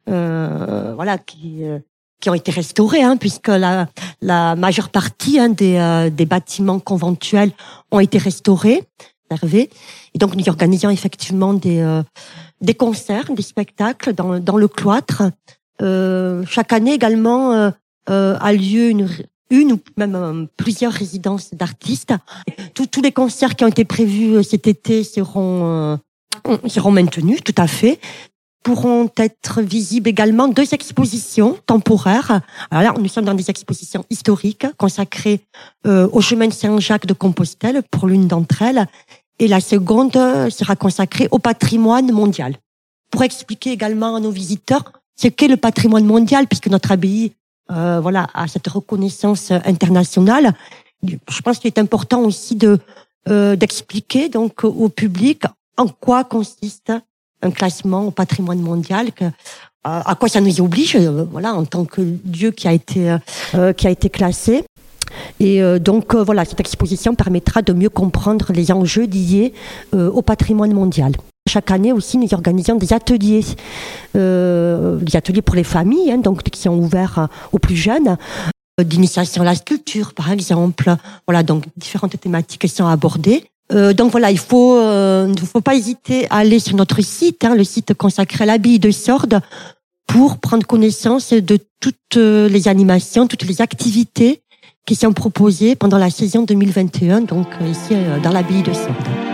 voilà, 0.06 1.18
qui 1.18 1.64
qui 2.24 2.30
ont 2.30 2.34
été 2.34 2.52
restaurés, 2.52 3.04
hein, 3.04 3.18
puisque 3.18 3.50
la, 3.50 3.90
la 4.22 4.56
majeure 4.56 4.88
partie 4.88 5.40
hein, 5.40 5.50
des, 5.50 5.76
euh, 5.76 6.10
des 6.10 6.26
bâtiments 6.26 6.80
conventuels 6.80 7.52
ont 7.92 8.00
été 8.00 8.18
restaurés, 8.18 8.82
Et 10.14 10.18
donc 10.20 10.36
nous 10.36 10.48
organisons 10.48 10.90
effectivement 10.90 11.54
des, 11.54 11.82
euh, 11.82 12.02
des 12.62 12.76
concerts, 12.76 13.30
des 13.34 13.42
spectacles 13.42 14.14
dans, 14.14 14.40
dans 14.40 14.56
le 14.56 14.70
cloître. 14.70 15.24
Euh, 15.82 16.46
chaque 16.48 16.72
année 16.72 16.94
également 16.94 17.52
euh, 17.52 17.72
euh 18.10 18.38
a 18.40 18.54
lieu 18.54 18.90
une, 18.90 19.10
une 19.50 19.74
ou 19.74 19.80
même 19.98 20.48
plusieurs 20.58 20.94
résidences 20.94 21.54
d'artistes. 21.54 22.14
Tous, 22.74 23.02
les 23.02 23.12
concerts 23.12 23.56
qui 23.56 23.64
ont 23.64 23.70
été 23.70 23.86
prévus 23.86 24.44
cet 24.44 24.68
été 24.68 25.04
seront 25.04 26.00
seront 26.68 26.92
maintenus, 26.92 27.42
tout 27.44 27.56
à 27.58 27.68
fait 27.68 28.00
pourront 28.64 29.10
être 29.18 29.62
visibles 29.62 30.10
également 30.10 30.48
deux 30.48 30.74
expositions 30.74 31.58
temporaires. 31.66 32.42
Alors 32.72 32.94
là, 32.94 33.00
nous 33.00 33.10
sommes 33.10 33.26
dans 33.26 33.34
des 33.34 33.50
expositions 33.50 34.06
historiques 34.10 34.66
consacrées 34.78 35.42
euh, 35.86 36.08
au 36.14 36.22
chemin 36.22 36.48
de 36.48 36.54
Saint-Jacques 36.54 37.06
de 37.06 37.14
Compostelle 37.14 37.84
pour 37.92 38.08
l'une 38.08 38.28
d'entre 38.28 38.62
elles, 38.62 38.88
et 39.40 39.48
la 39.48 39.60
seconde 39.60 40.14
sera 40.50 40.76
consacrée 40.76 41.28
au 41.32 41.40
patrimoine 41.40 42.12
mondial. 42.12 42.56
Pour 43.12 43.24
expliquer 43.24 43.72
également 43.72 44.16
à 44.16 44.20
nos 44.20 44.32
visiteurs 44.32 44.94
ce 45.16 45.28
qu'est 45.28 45.48
le 45.48 45.58
patrimoine 45.58 46.06
mondial, 46.06 46.48
puisque 46.48 46.68
notre 46.68 46.92
abbaye, 46.92 47.34
euh, 47.72 48.00
voilà, 48.02 48.28
a 48.34 48.48
cette 48.48 48.68
reconnaissance 48.68 49.52
internationale. 49.52 50.54
Je 51.04 51.42
pense 51.42 51.60
qu'il 51.60 51.68
est 51.68 51.80
important 51.80 52.22
aussi 52.22 52.56
de 52.56 52.80
euh, 53.30 53.56
d'expliquer 53.56 54.30
donc 54.30 54.64
au 54.64 54.90
public 54.90 55.44
en 55.78 55.88
quoi 55.88 56.24
consiste 56.24 56.92
un 57.42 57.52
classement 57.52 58.08
au 58.08 58.12
patrimoine 58.12 58.60
mondial. 58.60 59.12
Que, 59.12 59.26
à 59.84 60.16
quoi 60.16 60.30
ça 60.30 60.42
nous 60.42 60.62
oblige, 60.62 60.96
euh, 60.96 61.26
voilà, 61.30 61.54
en 61.54 61.66
tant 61.66 61.86
que 61.86 62.02
lieu 62.02 62.52
qui 62.52 62.68
a 62.68 62.74
été 62.74 63.18
euh, 63.56 63.74
qui 63.74 63.88
a 63.88 63.90
été 63.90 64.10
classé. 64.10 64.64
Et 65.40 65.62
euh, 65.62 65.78
donc 65.78 66.16
voilà, 66.16 66.46
cette 66.46 66.60
exposition 66.60 67.16
permettra 67.16 67.62
de 67.62 67.74
mieux 67.74 67.90
comprendre 67.90 68.52
les 68.54 68.72
enjeux 68.72 69.06
liés 69.06 69.54
au 69.94 70.22
patrimoine 70.22 70.74
mondial. 70.74 71.14
Chaque 71.50 71.72
année 71.72 71.92
aussi, 71.92 72.18
nous 72.18 72.34
organisons 72.34 72.76
des 72.76 72.94
ateliers, 72.94 73.44
des 74.16 75.16
ateliers 75.16 75.42
pour 75.42 75.56
les 75.56 75.64
familles, 75.64 76.12
hein, 76.12 76.18
donc 76.18 76.42
qui 76.44 76.60
sont 76.60 76.78
ouverts 76.78 77.28
aux 77.52 77.60
plus 77.60 77.76
jeunes, 77.76 78.18
d'initiation 78.82 79.44
à 79.44 79.46
la 79.46 79.56
sculpture, 79.56 80.14
par 80.14 80.32
exemple. 80.32 80.96
Voilà, 81.28 81.44
donc 81.44 81.66
différentes 81.78 82.20
thématiques 82.20 82.68
sont 82.68 82.88
abordées. 82.88 83.44
Euh, 83.72 83.94
donc 83.94 84.12
voilà, 84.12 84.32
il 84.32 84.40
faut, 84.40 84.78
euh, 84.78 85.28
ne 85.28 85.38
faut 85.38 85.62
pas 85.62 85.76
hésiter 85.76 86.28
à 86.30 86.38
aller 86.38 86.60
sur 86.60 86.76
notre 86.76 87.02
site, 87.02 87.44
hein, 87.46 87.56
le 87.56 87.64
site 87.64 87.94
consacré 87.94 88.44
à 88.44 88.48
l'habille 88.48 88.80
de 88.80 88.92
Sordes, 88.92 89.40
pour 90.08 90.38
prendre 90.38 90.66
connaissance 90.66 91.34
de 91.34 91.58
toutes 91.80 92.16
les 92.16 92.68
animations, 92.68 93.28
toutes 93.28 93.48
les 93.48 93.62
activités 93.62 94.42
qui 94.86 94.96
sont 94.96 95.14
proposées 95.14 95.76
pendant 95.76 95.98
la 95.98 96.10
saison 96.10 96.44
2021, 96.44 97.22
donc 97.22 97.48
euh, 97.62 97.68
ici 97.68 97.96
dans 98.22 98.32
l'habille 98.32 98.64
de 98.64 98.74
Sordes. 98.74 99.33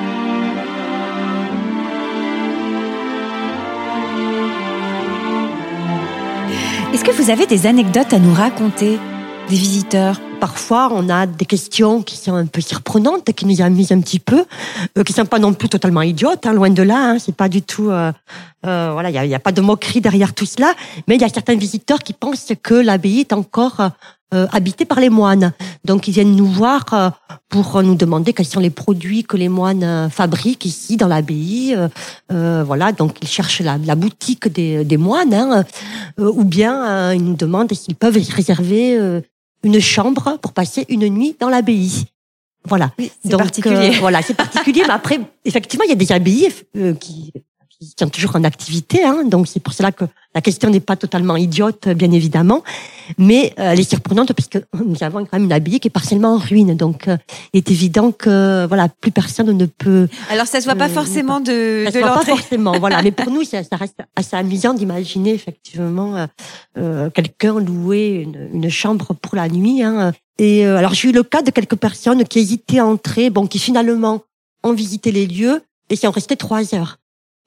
Est-ce 6.91 7.03
que 7.03 7.11
vous 7.11 7.29
avez 7.29 7.45
des 7.45 7.67
anecdotes 7.67 8.13
à 8.13 8.17
nous 8.17 8.33
raconter? 8.33 8.97
Des 9.47 9.55
visiteurs? 9.55 10.19
Parfois, 10.39 10.89
on 10.91 11.07
a 11.07 11.27
des 11.27 11.45
questions 11.45 12.01
qui 12.01 12.17
sont 12.17 12.33
un 12.33 12.47
peu 12.47 12.61
surprenantes, 12.61 13.31
qui 13.33 13.45
nous 13.45 13.61
amusent 13.61 13.91
un 13.91 13.99
petit 14.01 14.19
peu, 14.19 14.43
euh, 14.97 15.03
qui 15.03 15.13
sont 15.13 15.25
pas 15.25 15.37
non 15.37 15.53
plus 15.53 15.69
totalement 15.69 16.01
idiotes, 16.01 16.47
hein, 16.47 16.53
loin 16.53 16.71
de 16.71 16.81
là. 16.81 17.11
Hein, 17.11 17.19
c'est 17.19 17.35
pas 17.35 17.47
du 17.47 17.61
tout, 17.61 17.91
euh, 17.91 18.11
euh, 18.65 18.89
voilà, 18.91 19.11
il 19.11 19.29
y 19.29 19.35
a, 19.35 19.39
pas 19.39 19.51
de 19.51 19.61
moquerie 19.61 20.01
derrière 20.01 20.33
tout 20.33 20.47
cela. 20.47 20.73
Mais 21.07 21.15
il 21.15 21.21
y 21.21 21.25
a 21.25 21.29
certains 21.29 21.55
visiteurs 21.55 21.99
qui 21.99 22.13
pensent 22.13 22.53
que 22.63 22.73
l'abbaye 22.73 23.19
est 23.19 23.33
encore 23.33 23.91
euh, 24.33 24.47
habitée 24.51 24.85
par 24.85 24.99
les 24.99 25.09
moines. 25.09 25.53
Donc, 25.85 26.07
ils 26.07 26.11
viennent 26.11 26.35
nous 26.35 26.45
voir 26.45 26.85
euh, 26.93 27.09
pour 27.49 27.81
nous 27.81 27.95
demander 27.95 28.33
quels 28.33 28.45
sont 28.45 28.59
les 28.59 28.69
produits 28.69 29.23
que 29.23 29.37
les 29.37 29.49
moines 29.49 30.09
fabriquent 30.09 30.65
ici 30.65 30.97
dans 30.97 31.07
l'abbaye. 31.07 31.75
voilà, 32.29 32.91
donc 32.91 33.17
ils 33.21 33.27
cherchent 33.27 33.61
la, 33.61 33.77
la 33.77 33.95
boutique 33.95 34.47
des, 34.47 34.85
des 34.85 34.97
moines, 34.97 35.33
hein, 35.33 35.65
ou 36.17 36.43
bien 36.43 37.11
ils 37.13 37.23
nous 37.23 37.35
demandent 37.35 37.73
s'ils 37.73 37.95
peuvent 37.95 38.19
réserver 38.35 39.21
une 39.63 39.79
chambre 39.79 40.37
pour 40.41 40.53
passer 40.53 40.85
une 40.89 41.07
nuit 41.09 41.35
dans 41.39 41.49
l'abbaye. 41.49 42.05
Voilà. 42.65 42.91
c'est 43.23 43.37
particulier. 43.37 43.95
Euh, 43.95 43.99
voilà, 43.99 44.21
c'est 44.21 44.33
particulier. 44.33 44.83
mais 44.85 44.93
après, 44.93 45.19
effectivement, 45.45 45.85
il 45.85 45.89
y 45.89 45.93
a 45.93 45.95
des 45.95 46.11
abbayes 46.11 46.49
euh, 46.77 46.93
qui, 46.93 47.33
qui 47.79 47.93
sont 47.97 48.09
toujours 48.09 48.35
en 48.35 48.43
activité. 48.43 49.03
Hein, 49.03 49.23
donc 49.25 49.47
c'est 49.47 49.61
pour 49.61 49.73
cela 49.73 49.91
que 49.91 50.03
la 50.35 50.41
question 50.41 50.69
n'est 50.69 50.81
pas 50.81 50.97
totalement 50.97 51.37
idiote, 51.37 51.87
bien 51.89 52.11
évidemment, 52.11 52.61
mais 53.17 53.53
euh, 53.57 53.71
elle 53.71 53.79
est 53.79 53.89
surprenante 53.89 54.33
parce 54.33 54.49
que 54.49 54.59
nous 54.85 55.01
avons 55.01 55.19
quand 55.19 55.33
même 55.33 55.45
une 55.45 55.53
abbaye 55.53 55.79
qui 55.79 55.87
est 55.87 55.91
partiellement 55.91 56.33
en 56.33 56.37
ruine. 56.37 56.75
Donc 56.75 57.07
il 57.53 57.57
est 57.57 57.71
évident 57.71 58.11
que 58.11 58.65
voilà, 58.67 58.89
plus 58.89 59.11
personne 59.11 59.51
ne 59.55 59.65
peut. 59.65 60.09
Alors 60.29 60.45
ça 60.45 60.59
se 60.59 60.65
voit 60.65 60.75
pas 60.75 60.89
forcément 60.89 61.39
de, 61.39 61.83
ça 61.85 61.91
de 61.91 61.95
se 61.95 61.99
voit 61.99 62.15
pas 62.15 62.25
forcément. 62.25 62.77
voilà, 62.79 63.01
mais 63.03 63.11
pour 63.11 63.31
nous, 63.31 63.43
ça, 63.43 63.63
ça 63.63 63.77
reste 63.77 63.99
assez 64.15 64.35
amusant 64.35 64.73
d'imaginer 64.73 65.33
effectivement 65.33 66.27
euh, 66.77 67.09
quelqu'un 67.11 67.59
louer 67.59 68.27
une, 68.27 68.49
une, 68.53 68.69
chambre 68.69 69.13
pour 69.13 69.35
la 69.35 69.47
nuit. 69.47 69.83
Hein. 69.83 70.11
Et 70.37 70.65
alors 70.65 70.93
j'ai 70.93 71.09
eu 71.09 71.13
le 71.13 71.23
cas 71.23 71.41
de 71.41 71.51
quelques 71.51 71.75
personnes 71.77 72.25
qui 72.25 72.39
hésitaient 72.39 72.79
à 72.79 72.85
entrer, 72.85 73.29
bon, 73.29 73.47
qui 73.47 73.57
finalement 73.57 74.21
ont 74.63 74.73
visité 74.73 75.11
les 75.11 75.25
lieux 75.25 75.63
et 75.89 75.97
qui 75.97 76.05
ont 76.07 76.11
resté 76.11 76.35
trois 76.35 76.75
heures. 76.75 76.98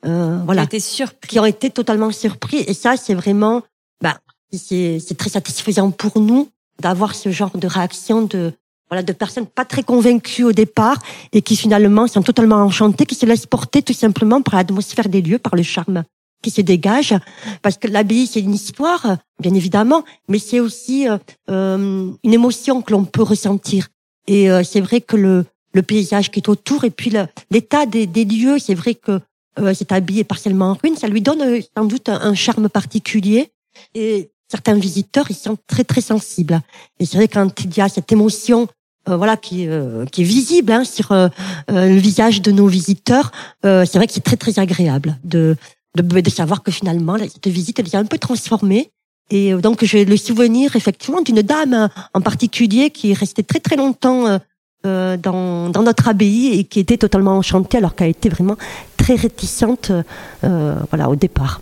Euh, 0.04 0.38
voilà, 0.44 0.66
qui, 0.66 0.80
surpris. 0.80 1.28
qui 1.28 1.38
ont 1.38 1.44
été 1.44 1.70
totalement 1.70 2.10
surpris. 2.10 2.58
Et 2.66 2.74
ça, 2.74 2.96
c'est 2.96 3.14
vraiment, 3.14 3.62
bah, 4.02 4.18
c'est 4.52 5.16
très 5.16 5.30
satisfaisant 5.30 5.90
pour 5.90 6.20
nous 6.20 6.48
d'avoir 6.80 7.14
ce 7.14 7.30
genre 7.30 7.56
de 7.56 7.66
réaction 7.66 8.22
de 8.22 8.52
voilà 8.90 9.02
de 9.02 9.12
personnes 9.12 9.46
pas 9.46 9.64
très 9.64 9.82
convaincues 9.82 10.44
au 10.44 10.52
départ 10.52 10.98
et 11.32 11.40
qui 11.40 11.56
finalement 11.56 12.06
sont 12.06 12.22
totalement 12.22 12.56
enchantées, 12.56 13.06
qui 13.06 13.14
se 13.14 13.24
laissent 13.24 13.46
porter 13.46 13.80
tout 13.80 13.94
simplement 13.94 14.42
par 14.42 14.56
l'atmosphère 14.56 15.08
des 15.08 15.22
lieux, 15.22 15.38
par 15.38 15.54
le 15.54 15.62
charme 15.62 16.04
qui 16.42 16.50
se 16.50 16.60
dégage, 16.60 17.14
parce 17.62 17.78
que 17.78 17.86
l'abbaye 17.88 18.26
c'est 18.26 18.40
une 18.40 18.52
histoire, 18.52 19.16
bien 19.40 19.54
évidemment, 19.54 20.04
mais 20.28 20.38
c'est 20.38 20.60
aussi 20.60 21.08
euh, 21.08 21.16
euh 21.48 22.10
une 22.22 22.34
émotion 22.34 22.82
que 22.82 22.92
l'on 22.92 23.04
peut 23.04 23.22
ressentir. 23.22 23.88
Et 24.26 24.50
euh, 24.50 24.62
c'est 24.62 24.80
vrai 24.80 25.00
que 25.00 25.16
le, 25.16 25.46
le 25.72 25.82
paysage 25.82 26.30
qui 26.30 26.40
est 26.40 26.48
autour 26.48 26.84
et 26.84 26.90
puis 26.90 27.12
l'état 27.50 27.86
des, 27.86 28.06
des 28.06 28.24
lieux, 28.24 28.58
c'est 28.58 28.74
vrai 28.74 28.94
que 28.94 29.20
euh, 29.58 29.74
cet 29.74 29.92
habit 29.92 30.20
est 30.20 30.24
partiellement 30.24 30.70
en 30.70 30.74
ruine, 30.74 30.96
ça 30.96 31.08
lui 31.08 31.20
donne 31.20 31.42
euh, 31.42 31.60
sans 31.76 31.84
doute 31.84 32.08
un, 32.08 32.34
charme 32.34 32.68
particulier. 32.68 33.50
Et 33.94 34.30
certains 34.48 34.74
visiteurs, 34.74 35.26
ils 35.30 35.36
sont 35.36 35.56
très 35.66 35.84
très 35.84 36.00
sensibles. 36.00 36.60
Et 36.98 37.06
c'est 37.06 37.16
vrai 37.16 37.28
quand 37.28 37.64
il 37.64 37.76
y 37.76 37.80
a 37.80 37.88
cette 37.88 38.12
émotion, 38.12 38.68
euh, 39.08 39.16
voilà, 39.16 39.36
qui, 39.36 39.68
euh, 39.68 40.06
qui 40.06 40.22
est 40.22 40.24
visible 40.24 40.72
hein, 40.72 40.84
sur 40.84 41.12
le 41.68 41.96
visage 41.96 42.40
de 42.40 42.50
nos 42.50 42.66
visiteurs, 42.66 43.32
c'est 43.62 43.94
vrai 43.94 44.06
que 44.06 44.12
c'est 44.12 44.24
très 44.24 44.36
très 44.36 44.58
agréable 44.58 45.18
de, 45.24 45.56
de, 45.96 46.20
de 46.20 46.30
savoir 46.30 46.62
que 46.62 46.70
finalement 46.70 47.18
cette 47.18 47.48
visite 47.48 47.78
elle 47.78 47.86
est 47.86 47.94
un 47.94 48.04
peu 48.04 48.18
transformée. 48.18 48.90
Et 49.30 49.54
donc 49.54 49.84
j'ai 49.84 50.04
le 50.04 50.16
souvenir 50.16 50.76
effectivement 50.76 51.22
d'une 51.22 51.42
dame 51.42 51.88
en 52.12 52.20
particulier 52.20 52.90
qui 52.90 53.12
est 53.12 53.14
restée 53.14 53.42
très 53.42 53.60
très 53.60 53.76
longtemps 53.76 54.38
euh, 54.84 55.16
dans, 55.16 55.68
dans, 55.68 55.84
notre 55.84 56.08
abbaye 56.08 56.58
et 56.58 56.64
qui 56.64 56.80
était 56.80 56.96
totalement 56.96 57.36
enchantée 57.36 57.78
alors 57.78 57.94
qu'elle 57.94 58.08
était 58.08 58.28
vraiment 58.28 58.56
très 59.02 59.16
réticente 59.16 59.90
euh, 60.44 60.76
voilà, 60.90 61.10
au 61.10 61.16
départ. 61.16 61.60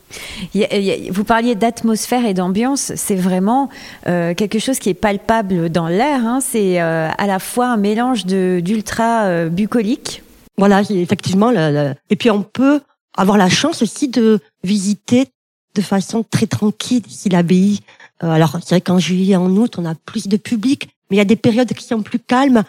Vous 1.10 1.24
parliez 1.24 1.54
d'atmosphère 1.54 2.26
et 2.26 2.34
d'ambiance, 2.34 2.92
c'est 2.96 3.16
vraiment 3.16 3.70
euh, 4.06 4.34
quelque 4.34 4.58
chose 4.58 4.78
qui 4.78 4.90
est 4.90 4.94
palpable 4.94 5.70
dans 5.70 5.88
l'air. 5.88 6.26
Hein. 6.26 6.40
C'est 6.42 6.82
euh, 6.82 7.08
à 7.16 7.26
la 7.26 7.38
fois 7.38 7.68
un 7.68 7.78
mélange 7.78 8.26
d'ultra 8.26 9.24
euh, 9.24 9.48
bucolique. 9.48 10.22
Voilà, 10.58 10.82
effectivement. 10.90 11.50
Et 12.10 12.16
puis 12.16 12.30
on 12.30 12.42
peut 12.42 12.82
avoir 13.16 13.38
la 13.38 13.48
chance 13.48 13.80
aussi 13.80 14.08
de 14.08 14.40
visiter 14.62 15.28
de 15.74 15.80
façon 15.80 16.22
très 16.28 16.46
tranquille 16.46 17.02
ici 17.08 17.30
l'abbaye. 17.30 17.80
alors 18.20 18.58
c'est 18.60 18.74
vrai 18.74 18.80
qu'en 18.82 18.98
juillet 18.98 19.32
et 19.32 19.36
en 19.36 19.50
août, 19.56 19.76
on 19.78 19.86
a 19.86 19.94
plus 19.94 20.28
de 20.28 20.36
public, 20.36 20.90
mais 21.08 21.16
il 21.16 21.18
y 21.18 21.22
a 21.22 21.24
des 21.24 21.36
périodes 21.36 21.72
qui 21.72 21.84
sont 21.84 22.02
plus 22.02 22.18
calmes 22.18 22.64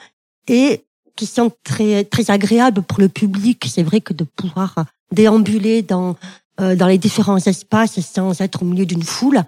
et 0.48 0.86
qui 1.22 1.28
sont 1.28 1.52
très 1.64 2.04
très 2.04 2.32
agréables 2.32 2.82
pour 2.82 3.00
le 3.00 3.08
public. 3.08 3.68
C'est 3.70 3.84
vrai 3.84 4.02
que 4.02 4.12
de 4.12 4.24
pouvoir 4.24 4.86
déambuler 5.14 5.84
dans 5.84 6.16
euh, 6.60 6.76
dans 6.76 6.88
les 6.88 6.98
différents 6.98 7.38
espaces 7.38 8.00
sans 8.00 8.42
être 8.42 8.64
au 8.64 8.66
milieu 8.66 8.88
d'une 8.88 9.04
foule, 9.04 9.44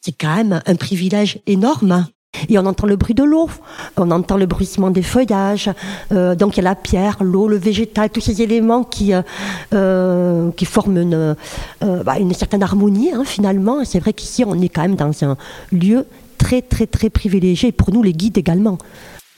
c'est 0.00 0.12
quand 0.12 0.34
même 0.34 0.62
un 0.64 0.76
privilège 0.76 1.38
énorme. 1.46 2.06
Et 2.48 2.58
on 2.58 2.64
entend 2.64 2.86
le 2.86 2.96
bruit 2.96 3.12
de 3.12 3.22
l'eau, 3.22 3.50
on 3.98 4.10
entend 4.10 4.38
le 4.38 4.46
bruissement 4.46 4.90
des 4.90 5.02
feuillages, 5.02 5.68
euh, 6.10 6.34
donc 6.34 6.56
il 6.56 6.58
y 6.58 6.60
a 6.60 6.70
la 6.70 6.74
pierre, 6.74 7.22
l'eau, 7.22 7.48
le 7.48 7.58
végétal, 7.58 8.08
tous 8.08 8.22
ces 8.22 8.40
éléments 8.40 8.82
qui 8.82 9.12
euh, 9.12 10.50
qui 10.52 10.64
forment 10.64 11.02
une, 11.02 11.36
bah, 11.82 12.18
une 12.18 12.32
certaine 12.32 12.62
harmonie 12.62 13.12
hein, 13.12 13.24
finalement. 13.26 13.84
C'est 13.84 14.00
vrai 14.00 14.14
qu'ici 14.14 14.42
on 14.46 14.54
est 14.54 14.70
quand 14.70 14.82
même 14.88 14.96
dans 14.96 15.12
un 15.22 15.36
lieu 15.70 16.06
très 16.38 16.62
très 16.62 16.86
très 16.86 17.10
privilégié 17.10 17.72
pour 17.72 17.92
nous 17.92 18.02
les 18.02 18.14
guides 18.14 18.38
également. 18.38 18.78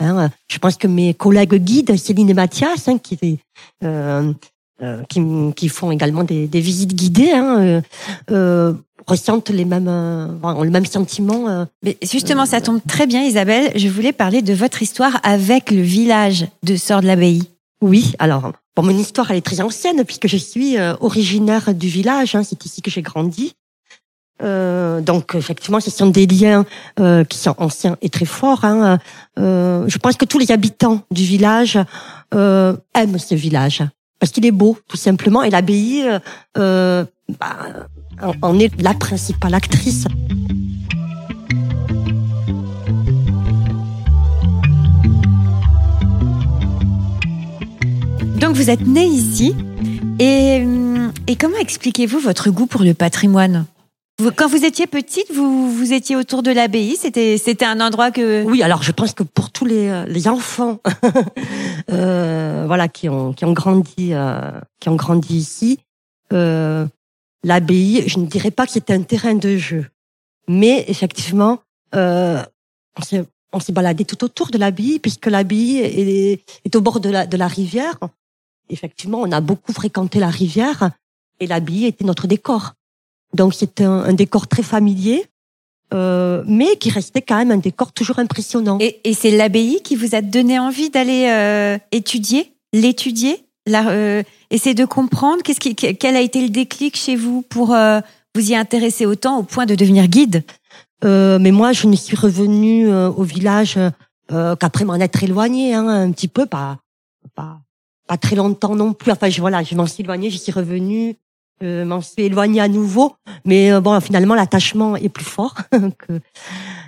Hein, 0.03 0.31
je 0.49 0.59
pense 0.59 0.77
que 0.77 0.87
mes 0.87 1.15
collègues 1.15 1.55
guides, 1.55 1.97
Céline 1.97 2.31
et 2.31 2.35
Mathias, 2.35 2.89
hein, 2.89 2.99
qui, 2.99 3.19
euh, 3.85 4.33
euh, 4.83 5.03
qui, 5.09 5.21
qui, 5.55 5.69
font 5.69 5.91
également 5.91 6.25
des, 6.25 6.47
des 6.49 6.61
visites 6.61 6.95
guidées, 6.95 7.31
hein, 7.33 7.83
euh, 8.31 8.75
ressentent 9.07 9.51
les 9.51 9.65
mêmes, 9.65 9.89
ont 9.89 10.63
le 10.63 10.71
même 10.71 10.87
sentiment. 10.87 11.67
Mais 11.83 11.97
justement, 12.03 12.47
ça 12.47 12.61
tombe 12.61 12.81
très 12.87 13.07
bien, 13.07 13.23
Isabelle. 13.23 13.73
Je 13.77 13.89
voulais 13.89 14.13
parler 14.13 14.43
de 14.43 14.55
votre 14.55 14.83
histoire 14.83 15.21
avec 15.23 15.71
le 15.71 15.83
village 15.83 16.47
de 16.63 16.77
Sort 16.77 17.01
de 17.01 17.07
l'Abbaye. 17.07 17.43
Oui, 17.81 18.13
alors, 18.19 18.53
bon, 18.77 18.83
mon 18.83 18.97
histoire, 18.97 19.31
elle 19.31 19.39
est 19.39 19.47
très 19.47 19.61
ancienne 19.61 20.05
puisque 20.05 20.29
je 20.29 20.37
suis 20.37 20.77
originaire 21.01 21.75
du 21.75 21.89
village. 21.89 22.35
Hein, 22.35 22.43
c'est 22.45 22.65
ici 22.65 22.83
que 22.83 22.91
j'ai 22.91 23.03
grandi. 23.03 23.55
Euh, 24.43 25.01
donc 25.01 25.35
effectivement, 25.35 25.81
ce 25.81 25.91
sont 25.91 26.09
des 26.09 26.27
liens 26.27 26.65
euh, 27.01 27.25
qui 27.25 27.39
sont 27.39 27.55
anciens 27.59 27.97
et 28.03 28.09
très 28.09 28.25
forts. 28.25 28.65
Hein. 28.65 28.99
Euh, 29.39 29.85
je 29.87 29.99
pense 29.99 30.17
que 30.17 30.25
tous 30.25 30.39
les 30.39 30.51
habitants 30.51 31.03
du 31.11 31.25
village 31.25 31.79
aiment 32.33 33.19
ce 33.19 33.35
village 33.35 33.83
parce 34.19 34.33
qu'il 34.33 34.47
est 34.47 34.53
beau, 34.53 34.79
tout 34.89 34.97
simplement. 34.97 35.43
Et 35.43 35.51
l'abbaye 35.51 36.05
bah, 36.55 37.57
en 38.43 38.59
est 38.59 38.81
la 38.81 38.95
principale 38.95 39.55
actrice. 39.55 40.07
Donc 48.41 48.57
vous 48.57 48.71
êtes 48.71 48.87
né 48.87 49.05
ici. 49.05 49.55
Et, 50.19 50.65
et 51.27 51.37
comment 51.37 51.59
expliquez-vous 51.59 52.19
votre 52.19 52.51
goût 52.51 52.67
pour 52.67 52.83
le 52.83 52.95
patrimoine? 52.95 53.67
Quand 54.31 54.49
vous 54.49 54.65
étiez 54.65 54.87
petite, 54.87 55.33
vous, 55.33 55.73
vous 55.73 55.93
étiez 55.93 56.17
autour 56.17 56.43
de 56.43 56.51
l'abbaye. 56.51 56.97
C'était, 56.97 57.39
c'était 57.39 57.65
un 57.65 57.81
endroit 57.81 58.11
que. 58.11 58.45
Oui, 58.45 58.63
alors 58.63 58.83
je 58.83 58.93
pense 58.93 59.13
que 59.13 59.23
pour 59.23 59.51
tous 59.51 59.65
les, 59.65 59.89
euh, 59.89 60.05
les 60.07 60.29
enfants, 60.29 60.81
euh, 61.91 62.65
voilà, 62.67 62.89
qui 62.89 63.09
ont, 63.09 63.33
qui 63.33 63.45
ont 63.45 63.53
grandi, 63.53 64.13
euh, 64.13 64.51
qui 64.81 64.89
ont 64.89 64.97
grandi 64.97 65.37
ici, 65.37 65.79
euh, 66.33 66.87
l'abbaye, 67.45 68.05
je 68.07 68.19
ne 68.19 68.27
dirais 68.27 68.51
pas 68.51 68.67
que 68.67 68.73
c'était 68.73 68.95
un 68.95 69.03
terrain 69.03 69.35
de 69.35 69.57
jeu, 69.57 69.87
mais 70.49 70.85
effectivement, 70.89 71.61
euh, 71.95 72.43
on 72.99 73.03
s'est, 73.03 73.25
on 73.53 73.61
s'est 73.61 73.73
baladé 73.73 74.05
tout 74.05 74.23
autour 74.25 74.51
de 74.51 74.59
l'abbaye 74.59 74.99
puisque 74.99 75.27
l'abbaye 75.27 75.79
est, 75.79 76.41
est 76.65 76.77
au 76.77 76.81
bord 76.81 77.01
de 77.01 77.11
la, 77.11 77.27
de 77.27 77.37
la 77.37 77.49
rivière. 77.49 77.99
Effectivement, 78.69 79.21
on 79.21 79.33
a 79.33 79.41
beaucoup 79.41 79.73
fréquenté 79.73 80.19
la 80.19 80.31
rivière 80.31 80.91
et 81.41 81.47
l'abbaye 81.47 81.87
était 81.87 82.05
notre 82.05 82.27
décor. 82.27 82.75
Donc 83.35 83.55
c'était 83.55 83.85
un, 83.85 84.13
décor 84.13 84.47
très 84.47 84.63
familier, 84.63 85.25
euh, 85.95 86.43
mais 86.47 86.77
qui 86.77 86.91
restait 86.91 87.23
quand 87.23 87.37
même 87.37 87.51
un 87.51 87.57
décor 87.57 87.93
toujours 87.93 88.19
impressionnant. 88.19 88.79
Et, 88.81 89.01
et 89.05 89.15
c'est 89.15 89.31
l'abbaye 89.31 89.81
qui 89.83 89.97
vous 89.97 90.15
a 90.15 90.21
donné 90.21 90.59
envie 90.59 90.91
d'aller 90.91 91.27
euh, 91.29 91.79
étudier, 91.93 92.53
l'étudier, 92.73 93.45
euh, 93.69 94.23
essayer 94.51 94.75
de 94.75 94.85
comprendre? 94.85 95.43
Qu'est-ce 95.43 95.61
qui, 95.61 95.75
quel 95.75 96.17
a 96.17 96.21
été 96.21 96.43
le 96.43 96.49
déclic 96.49 96.97
chez 96.97 97.17
vous 97.17 97.43
pour 97.43 97.75
euh, 97.75 98.01
vous 98.35 98.51
y 98.51 98.55
intéresser 98.55 99.07
autant 99.07 99.39
au 99.39 99.43
point 99.43 99.67
de 99.67 99.75
devenir 99.75 100.09
guide? 100.09 100.45
Euh, 101.05 101.39
mais 101.41 101.51
moi, 101.51 101.73
je 101.73 101.87
ne 101.87 101.97
suis 101.97 102.17
revenue 102.17 102.89
euh, 102.89 103.09
au 103.11 103.23
village 103.23 103.79
qu'après 104.61 104.87
m'en 104.87 104.95
être 104.95 105.23
éloignée 105.23 105.75
hein, 105.75 105.87
un 105.87 106.11
petit 106.11 106.29
peu, 106.29 106.47
pas, 106.47 106.79
pas, 107.35 107.61
pas 108.09 108.17
très 108.17 108.35
longtemps 108.35 108.75
non 108.75 108.95
plus. 108.95 109.13
Enfin, 109.13 109.29
je, 109.29 109.39
voilà, 109.43 109.63
je 109.63 109.75
m'en 109.75 109.87
suis 109.87 110.03
éloignée, 110.03 110.31
j'y 110.31 110.39
suis 110.39 110.53
revenue 110.53 111.17
je 111.63 111.85
m'en 111.85 112.01
suis 112.01 112.25
éloignée 112.25 112.61
à 112.61 112.69
nouveau, 112.69 113.15
mais 113.45 113.81
bon, 113.81 113.99
finalement, 114.01 114.35
l'attachement 114.35 114.97
est 114.97 115.09
plus 115.09 115.25
fort. 115.25 115.55
que... 115.71 116.21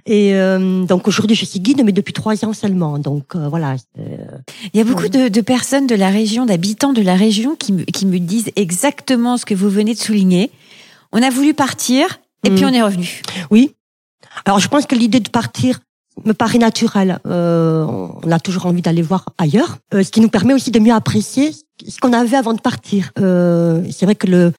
Et 0.06 0.34
donc 0.86 1.08
aujourd'hui, 1.08 1.34
je 1.34 1.44
suis 1.44 1.60
guide, 1.60 1.82
mais 1.84 1.92
depuis 1.92 2.12
trois 2.12 2.44
ans 2.44 2.52
seulement. 2.52 2.98
Donc 2.98 3.36
voilà. 3.36 3.76
Il 3.96 4.76
y 4.76 4.80
a 4.80 4.84
beaucoup 4.84 5.08
de, 5.08 5.28
de, 5.28 5.40
personnes 5.40 5.86
de 5.86 5.94
la 5.94 6.10
région, 6.10 6.44
d'habitants 6.44 6.92
de 6.92 7.00
la 7.00 7.14
région, 7.14 7.56
qui, 7.56 7.86
qui 7.86 8.04
me 8.04 8.18
disent 8.18 8.50
exactement 8.56 9.38
ce 9.38 9.46
que 9.46 9.54
vous 9.54 9.70
venez 9.70 9.94
de 9.94 9.98
souligner. 9.98 10.50
On 11.12 11.22
a 11.22 11.30
voulu 11.30 11.54
partir, 11.54 12.18
et 12.44 12.50
puis 12.50 12.64
mm. 12.64 12.68
on 12.68 12.72
est 12.72 12.82
revenu. 12.82 13.22
Oui. 13.50 13.74
Alors 14.44 14.58
je 14.58 14.68
pense 14.68 14.86
que 14.86 14.94
l'idée 14.94 15.20
de 15.20 15.30
partir 15.30 15.80
me 16.24 16.32
paraît 16.32 16.58
naturelle. 16.58 17.18
Euh, 17.26 17.84
on 17.84 18.30
a 18.30 18.38
toujours 18.38 18.66
envie 18.66 18.82
d'aller 18.82 19.02
voir 19.02 19.26
ailleurs, 19.38 19.78
euh, 19.94 20.02
ce 20.02 20.10
qui 20.10 20.20
nous 20.20 20.28
permet 20.28 20.54
aussi 20.54 20.70
de 20.70 20.78
mieux 20.78 20.92
apprécier 20.92 21.52
ce 21.52 21.98
qu'on 22.00 22.12
avait 22.12 22.36
avant 22.36 22.52
de 22.52 22.60
partir. 22.60 23.10
Euh, 23.18 23.82
c'est 23.90 24.06
vrai 24.06 24.14
que 24.14 24.26
le 24.26 24.52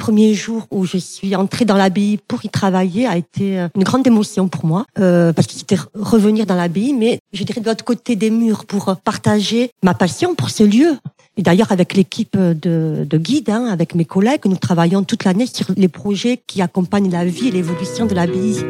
premier 0.00 0.32
jour 0.32 0.66
où 0.70 0.86
je 0.86 0.96
suis 0.96 1.36
entrée 1.36 1.66
dans 1.66 1.76
l'abbaye 1.76 2.18
pour 2.26 2.42
y 2.42 2.48
travailler 2.48 3.06
a 3.06 3.18
été 3.18 3.60
euh, 3.60 3.68
une 3.76 3.84
grande 3.84 4.06
émotion 4.06 4.48
pour 4.48 4.64
moi, 4.64 4.86
euh, 4.98 5.34
parce 5.34 5.46
que 5.46 5.52
c'était 5.52 5.76
revenir 5.94 6.46
dans 6.46 6.54
l'abbaye, 6.54 6.94
mais 6.94 7.20
je 7.34 7.44
dirais 7.44 7.60
de 7.60 7.66
l'autre 7.66 7.84
côté 7.84 8.16
des 8.16 8.30
murs 8.30 8.64
pour 8.64 8.96
partager 9.04 9.70
ma 9.82 9.92
passion 9.92 10.34
pour 10.34 10.48
ce 10.48 10.62
lieu. 10.62 10.96
Et 11.36 11.42
d'ailleurs, 11.42 11.70
avec 11.70 11.94
l'équipe 11.94 12.36
de, 12.36 13.06
de 13.08 13.18
guides, 13.18 13.50
hein, 13.50 13.66
avec 13.66 13.94
mes 13.94 14.06
collègues, 14.06 14.46
nous 14.46 14.56
travaillons 14.56 15.02
toute 15.02 15.24
l'année 15.24 15.46
sur 15.46 15.66
les 15.76 15.88
projets 15.88 16.40
qui 16.46 16.62
accompagnent 16.62 17.10
la 17.10 17.26
vie 17.26 17.48
et 17.48 17.50
l'évolution 17.50 18.06
de 18.06 18.14
l'abbaye. 18.14 18.64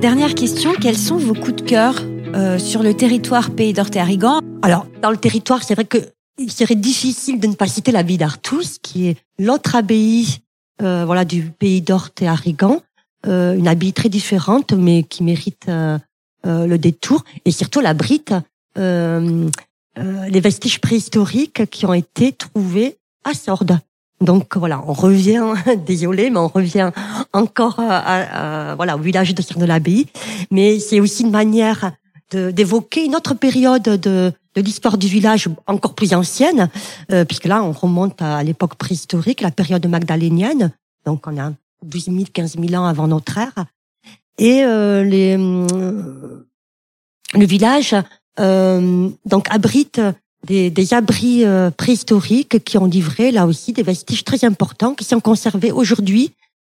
Dernière 0.00 0.34
question, 0.36 0.70
quels 0.80 0.96
sont 0.96 1.16
vos 1.16 1.34
coups 1.34 1.56
de 1.56 1.62
cœur? 1.62 1.94
Euh, 2.34 2.58
sur 2.58 2.82
le 2.82 2.94
territoire 2.94 3.50
Pays 3.50 3.72
d'Orte 3.72 3.96
et 3.96 4.00
Arrigan 4.00 4.40
Alors, 4.62 4.86
dans 5.02 5.10
le 5.10 5.16
territoire, 5.16 5.62
c'est 5.62 5.74
vrai 5.74 5.84
que 5.84 5.98
il 6.38 6.52
serait 6.52 6.76
difficile 6.76 7.40
de 7.40 7.48
ne 7.48 7.54
pas 7.54 7.66
citer 7.66 7.90
l'abbaye 7.90 8.16
d'Artus, 8.16 8.78
qui 8.78 9.08
est 9.08 9.16
l'autre 9.38 9.74
abbaye 9.74 10.38
euh, 10.80 11.04
voilà, 11.04 11.24
du 11.24 11.42
Pays 11.42 11.82
d'Orte 11.82 12.22
et 12.22 12.28
Arrigan, 12.28 12.80
euh, 13.26 13.56
une 13.56 13.66
abbaye 13.66 13.92
très 13.92 14.08
différente, 14.08 14.72
mais 14.72 15.02
qui 15.02 15.24
mérite 15.24 15.66
euh, 15.68 15.98
euh, 16.46 16.66
le 16.66 16.78
détour, 16.78 17.24
et 17.44 17.50
surtout 17.50 17.80
la 17.80 17.94
brite, 17.94 18.32
les 18.76 20.40
vestiges 20.40 20.80
préhistoriques 20.80 21.68
qui 21.68 21.84
ont 21.84 21.94
été 21.94 22.30
trouvés 22.30 22.96
à 23.24 23.34
Sordes. 23.34 23.80
Donc 24.20 24.56
voilà, 24.56 24.80
on 24.86 24.92
revient, 24.92 25.42
désolé, 25.86 26.30
mais 26.30 26.38
on 26.38 26.46
revient 26.46 26.92
encore 27.32 27.80
à, 27.80 28.76
voilà 28.76 28.96
au 28.96 29.00
village 29.00 29.34
de 29.34 29.42
Sire 29.42 29.58
de 29.58 29.64
l'Abbaye. 29.64 30.06
Mais 30.52 30.78
c'est 30.78 31.00
aussi 31.00 31.24
une 31.24 31.32
manière 31.32 31.90
d'évoquer 32.34 33.04
une 33.04 33.16
autre 33.16 33.34
période 33.34 33.82
de, 33.82 34.32
de 34.54 34.60
l'histoire 34.60 34.98
du 34.98 35.06
village 35.06 35.48
encore 35.66 35.94
plus 35.94 36.14
ancienne, 36.14 36.68
euh, 37.12 37.24
puisque 37.24 37.46
là 37.46 37.62
on 37.62 37.72
remonte 37.72 38.20
à 38.20 38.42
l'époque 38.42 38.74
préhistorique, 38.74 39.40
la 39.40 39.50
période 39.50 39.86
magdalénienne. 39.86 40.72
Donc 41.06 41.26
on 41.26 41.38
a 41.38 41.52
12 41.84 42.04
000, 42.04 42.18
15 42.32 42.56
000 42.58 42.82
ans 42.82 42.86
avant 42.86 43.08
notre 43.08 43.38
ère. 43.38 43.66
Et 44.38 44.62
euh, 44.64 45.04
les, 45.04 45.36
euh, 45.38 46.46
le 47.34 47.46
village 47.46 47.94
euh, 48.40 49.08
donc 49.24 49.48
abrite 49.50 50.00
des, 50.46 50.70
des 50.70 50.94
abris 50.94 51.44
euh, 51.44 51.70
préhistoriques 51.70 52.62
qui 52.64 52.78
ont 52.78 52.86
livré 52.86 53.32
là 53.32 53.46
aussi 53.46 53.72
des 53.72 53.82
vestiges 53.82 54.24
très 54.24 54.44
importants 54.44 54.94
qui 54.94 55.04
sont 55.04 55.20
conservés 55.20 55.72
aujourd'hui 55.72 56.32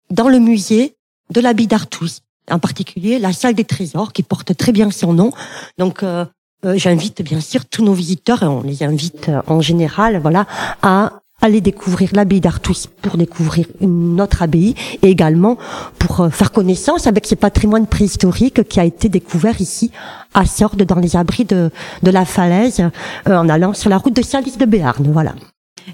dans 0.10 0.29
le 0.29 0.39
musée 0.39 0.96
de 1.32 1.41
l'abbaye 1.41 1.68
d'Artus. 1.68 2.22
En 2.51 2.60
particulier 2.60 3.20
la 3.20 3.34
salle 3.34 3.53
des 3.53 3.65
trésors 3.65 4.13
qui 4.13 4.24
porte 4.24 4.56
très 4.56 4.72
bien 4.72 4.91
son 4.91 5.13
nom. 5.13 5.32
Donc 5.78 6.04
euh, 6.04 6.26
euh, 6.65 6.73
j'invite 6.78 7.21
bien 7.21 7.39
sûr 7.39 7.65
tous 7.65 7.84
nos 7.84 7.93
visiteurs 7.93 8.43
et 8.43 8.47
on 8.47 8.62
les 8.62 8.84
invite 8.84 9.32
en 9.47 9.62
général 9.62 10.19
voilà 10.19 10.45
à 10.82 11.21
aller 11.41 11.62
découvrir 11.62 12.10
l'abbaye 12.13 12.41
d'Artus 12.41 12.88
pour 13.02 13.17
découvrir 13.17 13.65
une 13.82 14.19
autre 14.19 14.41
abbaye 14.41 14.76
et 15.02 15.10
également 15.10 15.58
pour 15.97 16.21
euh, 16.21 16.30
faire 16.30 16.52
connaissance 16.52 17.08
avec 17.08 17.26
ce 17.26 17.36
patrimoine 17.36 17.88
préhistorique 17.88 18.67
qui 18.67 18.80
a 18.80 18.86
été 18.86 19.10
découvert 19.10 19.60
ici 19.62 19.91
à 20.34 20.45
Sordes 20.45 20.84
dans 20.84 21.00
les 21.00 21.15
abris 21.15 21.45
de, 21.45 21.71
de 22.04 22.12
la 22.12 22.26
falaise 22.26 22.82
euh, 23.28 23.36
en 23.36 23.50
allant 23.50 23.73
sur 23.73 23.89
la 23.89 23.97
route 23.97 24.15
de 24.15 24.21
Saint-Lys 24.21 24.58
de 24.58 24.65
Béarn. 24.65 25.12
Voilà. 25.12 25.34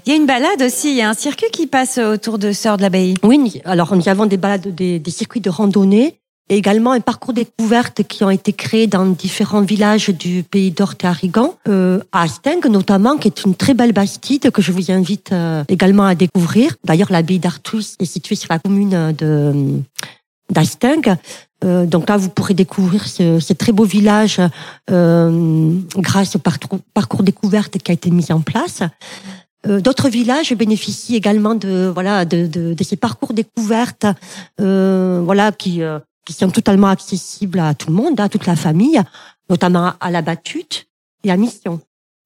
Il 0.04 0.12
y 0.12 0.12
a 0.12 0.16
une 0.16 0.26
balade 0.26 0.60
aussi, 0.60 0.90
il 0.90 0.96
y 0.96 1.02
a 1.02 1.08
un 1.08 1.14
circuit 1.14 1.50
qui 1.52 1.66
passe 1.66 1.98
autour 1.98 2.38
de 2.38 2.52
Sordes 2.52 2.80
l'abbaye. 2.80 3.14
Oui, 3.22 3.62
alors 3.64 3.94
nous 3.96 4.08
avons 4.08 4.26
des 4.26 4.36
balades, 4.36 4.74
des, 4.74 4.98
des 4.98 5.10
circuits 5.10 5.40
de 5.40 5.48
randonnée 5.48 6.18
et 6.48 6.56
également 6.56 6.92
un 6.92 7.00
parcours 7.00 7.32
découverte 7.32 8.02
qui 8.04 8.22
ont 8.24 8.30
été 8.30 8.52
créés 8.52 8.86
dans 8.86 9.06
différents 9.06 9.62
villages 9.62 10.10
du 10.10 10.42
pays 10.42 10.70
d'Orte 10.70 11.02
et 11.04 11.06
Arrigan, 11.06 11.54
euh, 11.68 12.00
à 12.12 12.22
Asting 12.22 12.60
notamment, 12.68 13.16
qui 13.16 13.28
est 13.28 13.44
une 13.44 13.54
très 13.54 13.74
belle 13.74 13.92
bastide 13.92 14.50
que 14.50 14.62
je 14.62 14.72
vous 14.72 14.90
invite 14.90 15.32
euh, 15.32 15.64
également 15.68 16.04
à 16.04 16.14
découvrir. 16.14 16.76
D'ailleurs, 16.84 17.10
l'abbaye 17.10 17.38
d'Artus 17.38 17.96
est 17.98 18.04
située 18.04 18.36
sur 18.36 18.48
la 18.52 18.58
commune 18.58 19.12
de 19.12 19.80
d'Asting. 20.50 21.16
Euh, 21.64 21.86
donc 21.86 22.08
là, 22.08 22.16
vous 22.16 22.28
pourrez 22.28 22.54
découvrir 22.54 23.08
ce, 23.08 23.40
ce 23.40 23.52
très 23.52 23.72
beau 23.72 23.84
village 23.84 24.40
euh, 24.90 25.74
grâce 25.96 26.36
au 26.36 26.38
parcours, 26.38 27.22
découverte 27.22 27.78
qui 27.78 27.90
a 27.90 27.94
été 27.94 28.10
mis 28.10 28.30
en 28.30 28.40
place. 28.40 28.82
Euh, 29.66 29.80
d'autres 29.80 30.08
villages 30.08 30.54
bénéficient 30.54 31.16
également 31.16 31.54
de 31.54 31.90
voilà 31.92 32.24
de, 32.24 32.46
de, 32.46 32.74
de 32.74 32.84
ces 32.84 32.96
parcours 32.96 33.32
découvertes, 33.32 34.06
euh, 34.60 35.22
voilà 35.24 35.50
qui 35.50 35.82
qui 36.26 36.34
sont 36.34 36.50
totalement 36.50 36.88
accessibles 36.88 37.60
à 37.60 37.72
tout 37.72 37.88
le 37.88 37.94
monde, 37.94 38.20
à 38.20 38.28
toute 38.28 38.46
la 38.46 38.56
famille, 38.56 39.00
notamment 39.48 39.94
à 40.00 40.10
la 40.10 40.20
battute 40.20 40.86
et 41.24 41.30
à 41.30 41.36
Mission. 41.38 41.80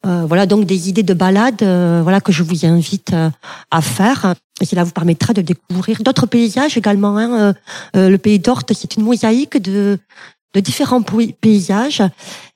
Euh, 0.07 0.25
voilà 0.27 0.47
donc 0.47 0.65
des 0.65 0.89
idées 0.89 1.03
de 1.03 1.13
balade 1.13 1.63
euh, 1.63 2.01
voilà 2.03 2.23
que 2.23 2.33
je 2.33 2.43
vous 2.43 2.65
invite 2.65 3.13
euh, 3.13 3.29
à 3.71 3.83
faire 3.83 4.35
et 4.59 4.65
cela 4.65 4.83
vous 4.83 4.93
permettra 4.93 5.35
de 5.35 5.43
découvrir 5.43 6.03
d'autres 6.03 6.25
paysages 6.25 6.79
également 6.79 7.19
hein. 7.19 7.53
Euh, 7.95 8.09
le 8.09 8.17
pays 8.17 8.39
d'Orte 8.39 8.73
c'est 8.73 8.97
une 8.97 9.03
mosaïque 9.03 9.59
de 9.59 9.99
de 10.55 10.61
différents 10.61 11.03
paysages 11.03 12.03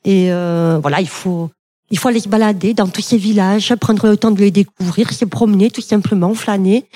et 0.07 0.31
voilà 0.31 1.03
il 1.03 1.09
faut 1.09 1.51
il 1.91 1.99
faut 1.99 2.09
aller 2.09 2.21
se 2.21 2.29
balader 2.29 2.75
dans 2.75 2.89
tous 2.89 3.03
ces 3.03 3.19
villages, 3.19 3.75
prendre 3.77 4.09
le 4.09 4.17
temps 4.17 4.31
de 4.31 4.41
les 4.41 4.51
découvrir, 4.51 5.13
se 5.13 5.25
promener 5.25 5.71
tout 5.71 5.83
simplement, 5.83 6.35
flâner 6.35 6.87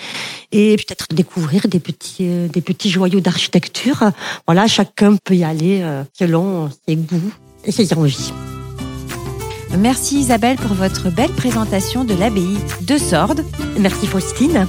et 0.50 0.76
peut-être 0.76 1.06
découvrir 1.12 1.68
des 1.68 1.78
petits 1.78 2.26
euh, 2.28 2.48
des 2.48 2.60
petits 2.60 2.90
joyaux 2.90 3.20
d'architecture. 3.20 4.10
Voilà, 4.46 4.66
chacun 4.66 5.16
peut 5.16 5.36
y 5.36 5.44
aller 5.44 5.80
euh, 5.82 6.02
selon 6.18 6.70
ses 6.86 6.96
goûts 6.96 7.32
et 7.64 7.72
ses 7.72 7.92
envies. 7.94 8.32
Merci 9.76 10.20
Isabelle 10.20 10.56
pour 10.56 10.74
votre 10.74 11.10
belle 11.10 11.32
présentation 11.32 12.04
de 12.04 12.14
l'abbaye 12.14 12.56
de 12.80 12.96
Sordes. 12.96 13.44
Merci 13.78 14.06
Faustine. 14.06 14.66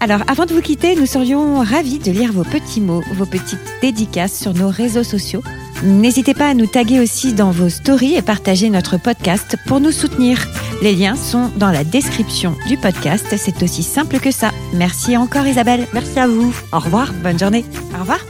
Alors, 0.00 0.20
avant 0.26 0.44
de 0.44 0.52
vous 0.52 0.60
quitter, 0.60 0.96
nous 0.96 1.06
serions 1.06 1.60
ravis 1.60 1.98
de 1.98 2.10
lire 2.10 2.32
vos 2.32 2.44
petits 2.44 2.80
mots, 2.80 3.02
vos 3.14 3.24
petites 3.24 3.60
dédicaces 3.80 4.38
sur 4.38 4.52
nos 4.52 4.68
réseaux 4.68 5.04
sociaux. 5.04 5.42
N'hésitez 5.82 6.34
pas 6.34 6.48
à 6.48 6.54
nous 6.54 6.66
taguer 6.66 7.00
aussi 7.00 7.34
dans 7.34 7.50
vos 7.50 7.68
stories 7.68 8.14
et 8.14 8.22
partager 8.22 8.70
notre 8.70 8.96
podcast 8.96 9.56
pour 9.66 9.80
nous 9.80 9.92
soutenir. 9.92 10.38
Les 10.82 10.94
liens 10.94 11.16
sont 11.16 11.50
dans 11.56 11.70
la 11.70 11.84
description 11.84 12.56
du 12.68 12.76
podcast. 12.76 13.26
C'est 13.36 13.62
aussi 13.62 13.82
simple 13.82 14.18
que 14.18 14.30
ça. 14.30 14.50
Merci 14.72 15.16
encore 15.16 15.46
Isabelle. 15.46 15.86
Merci 15.92 16.18
à 16.18 16.26
vous. 16.26 16.54
Au 16.72 16.78
revoir. 16.78 17.12
Bonne 17.22 17.38
journée. 17.38 17.64
Au 17.96 18.00
revoir. 18.00 18.20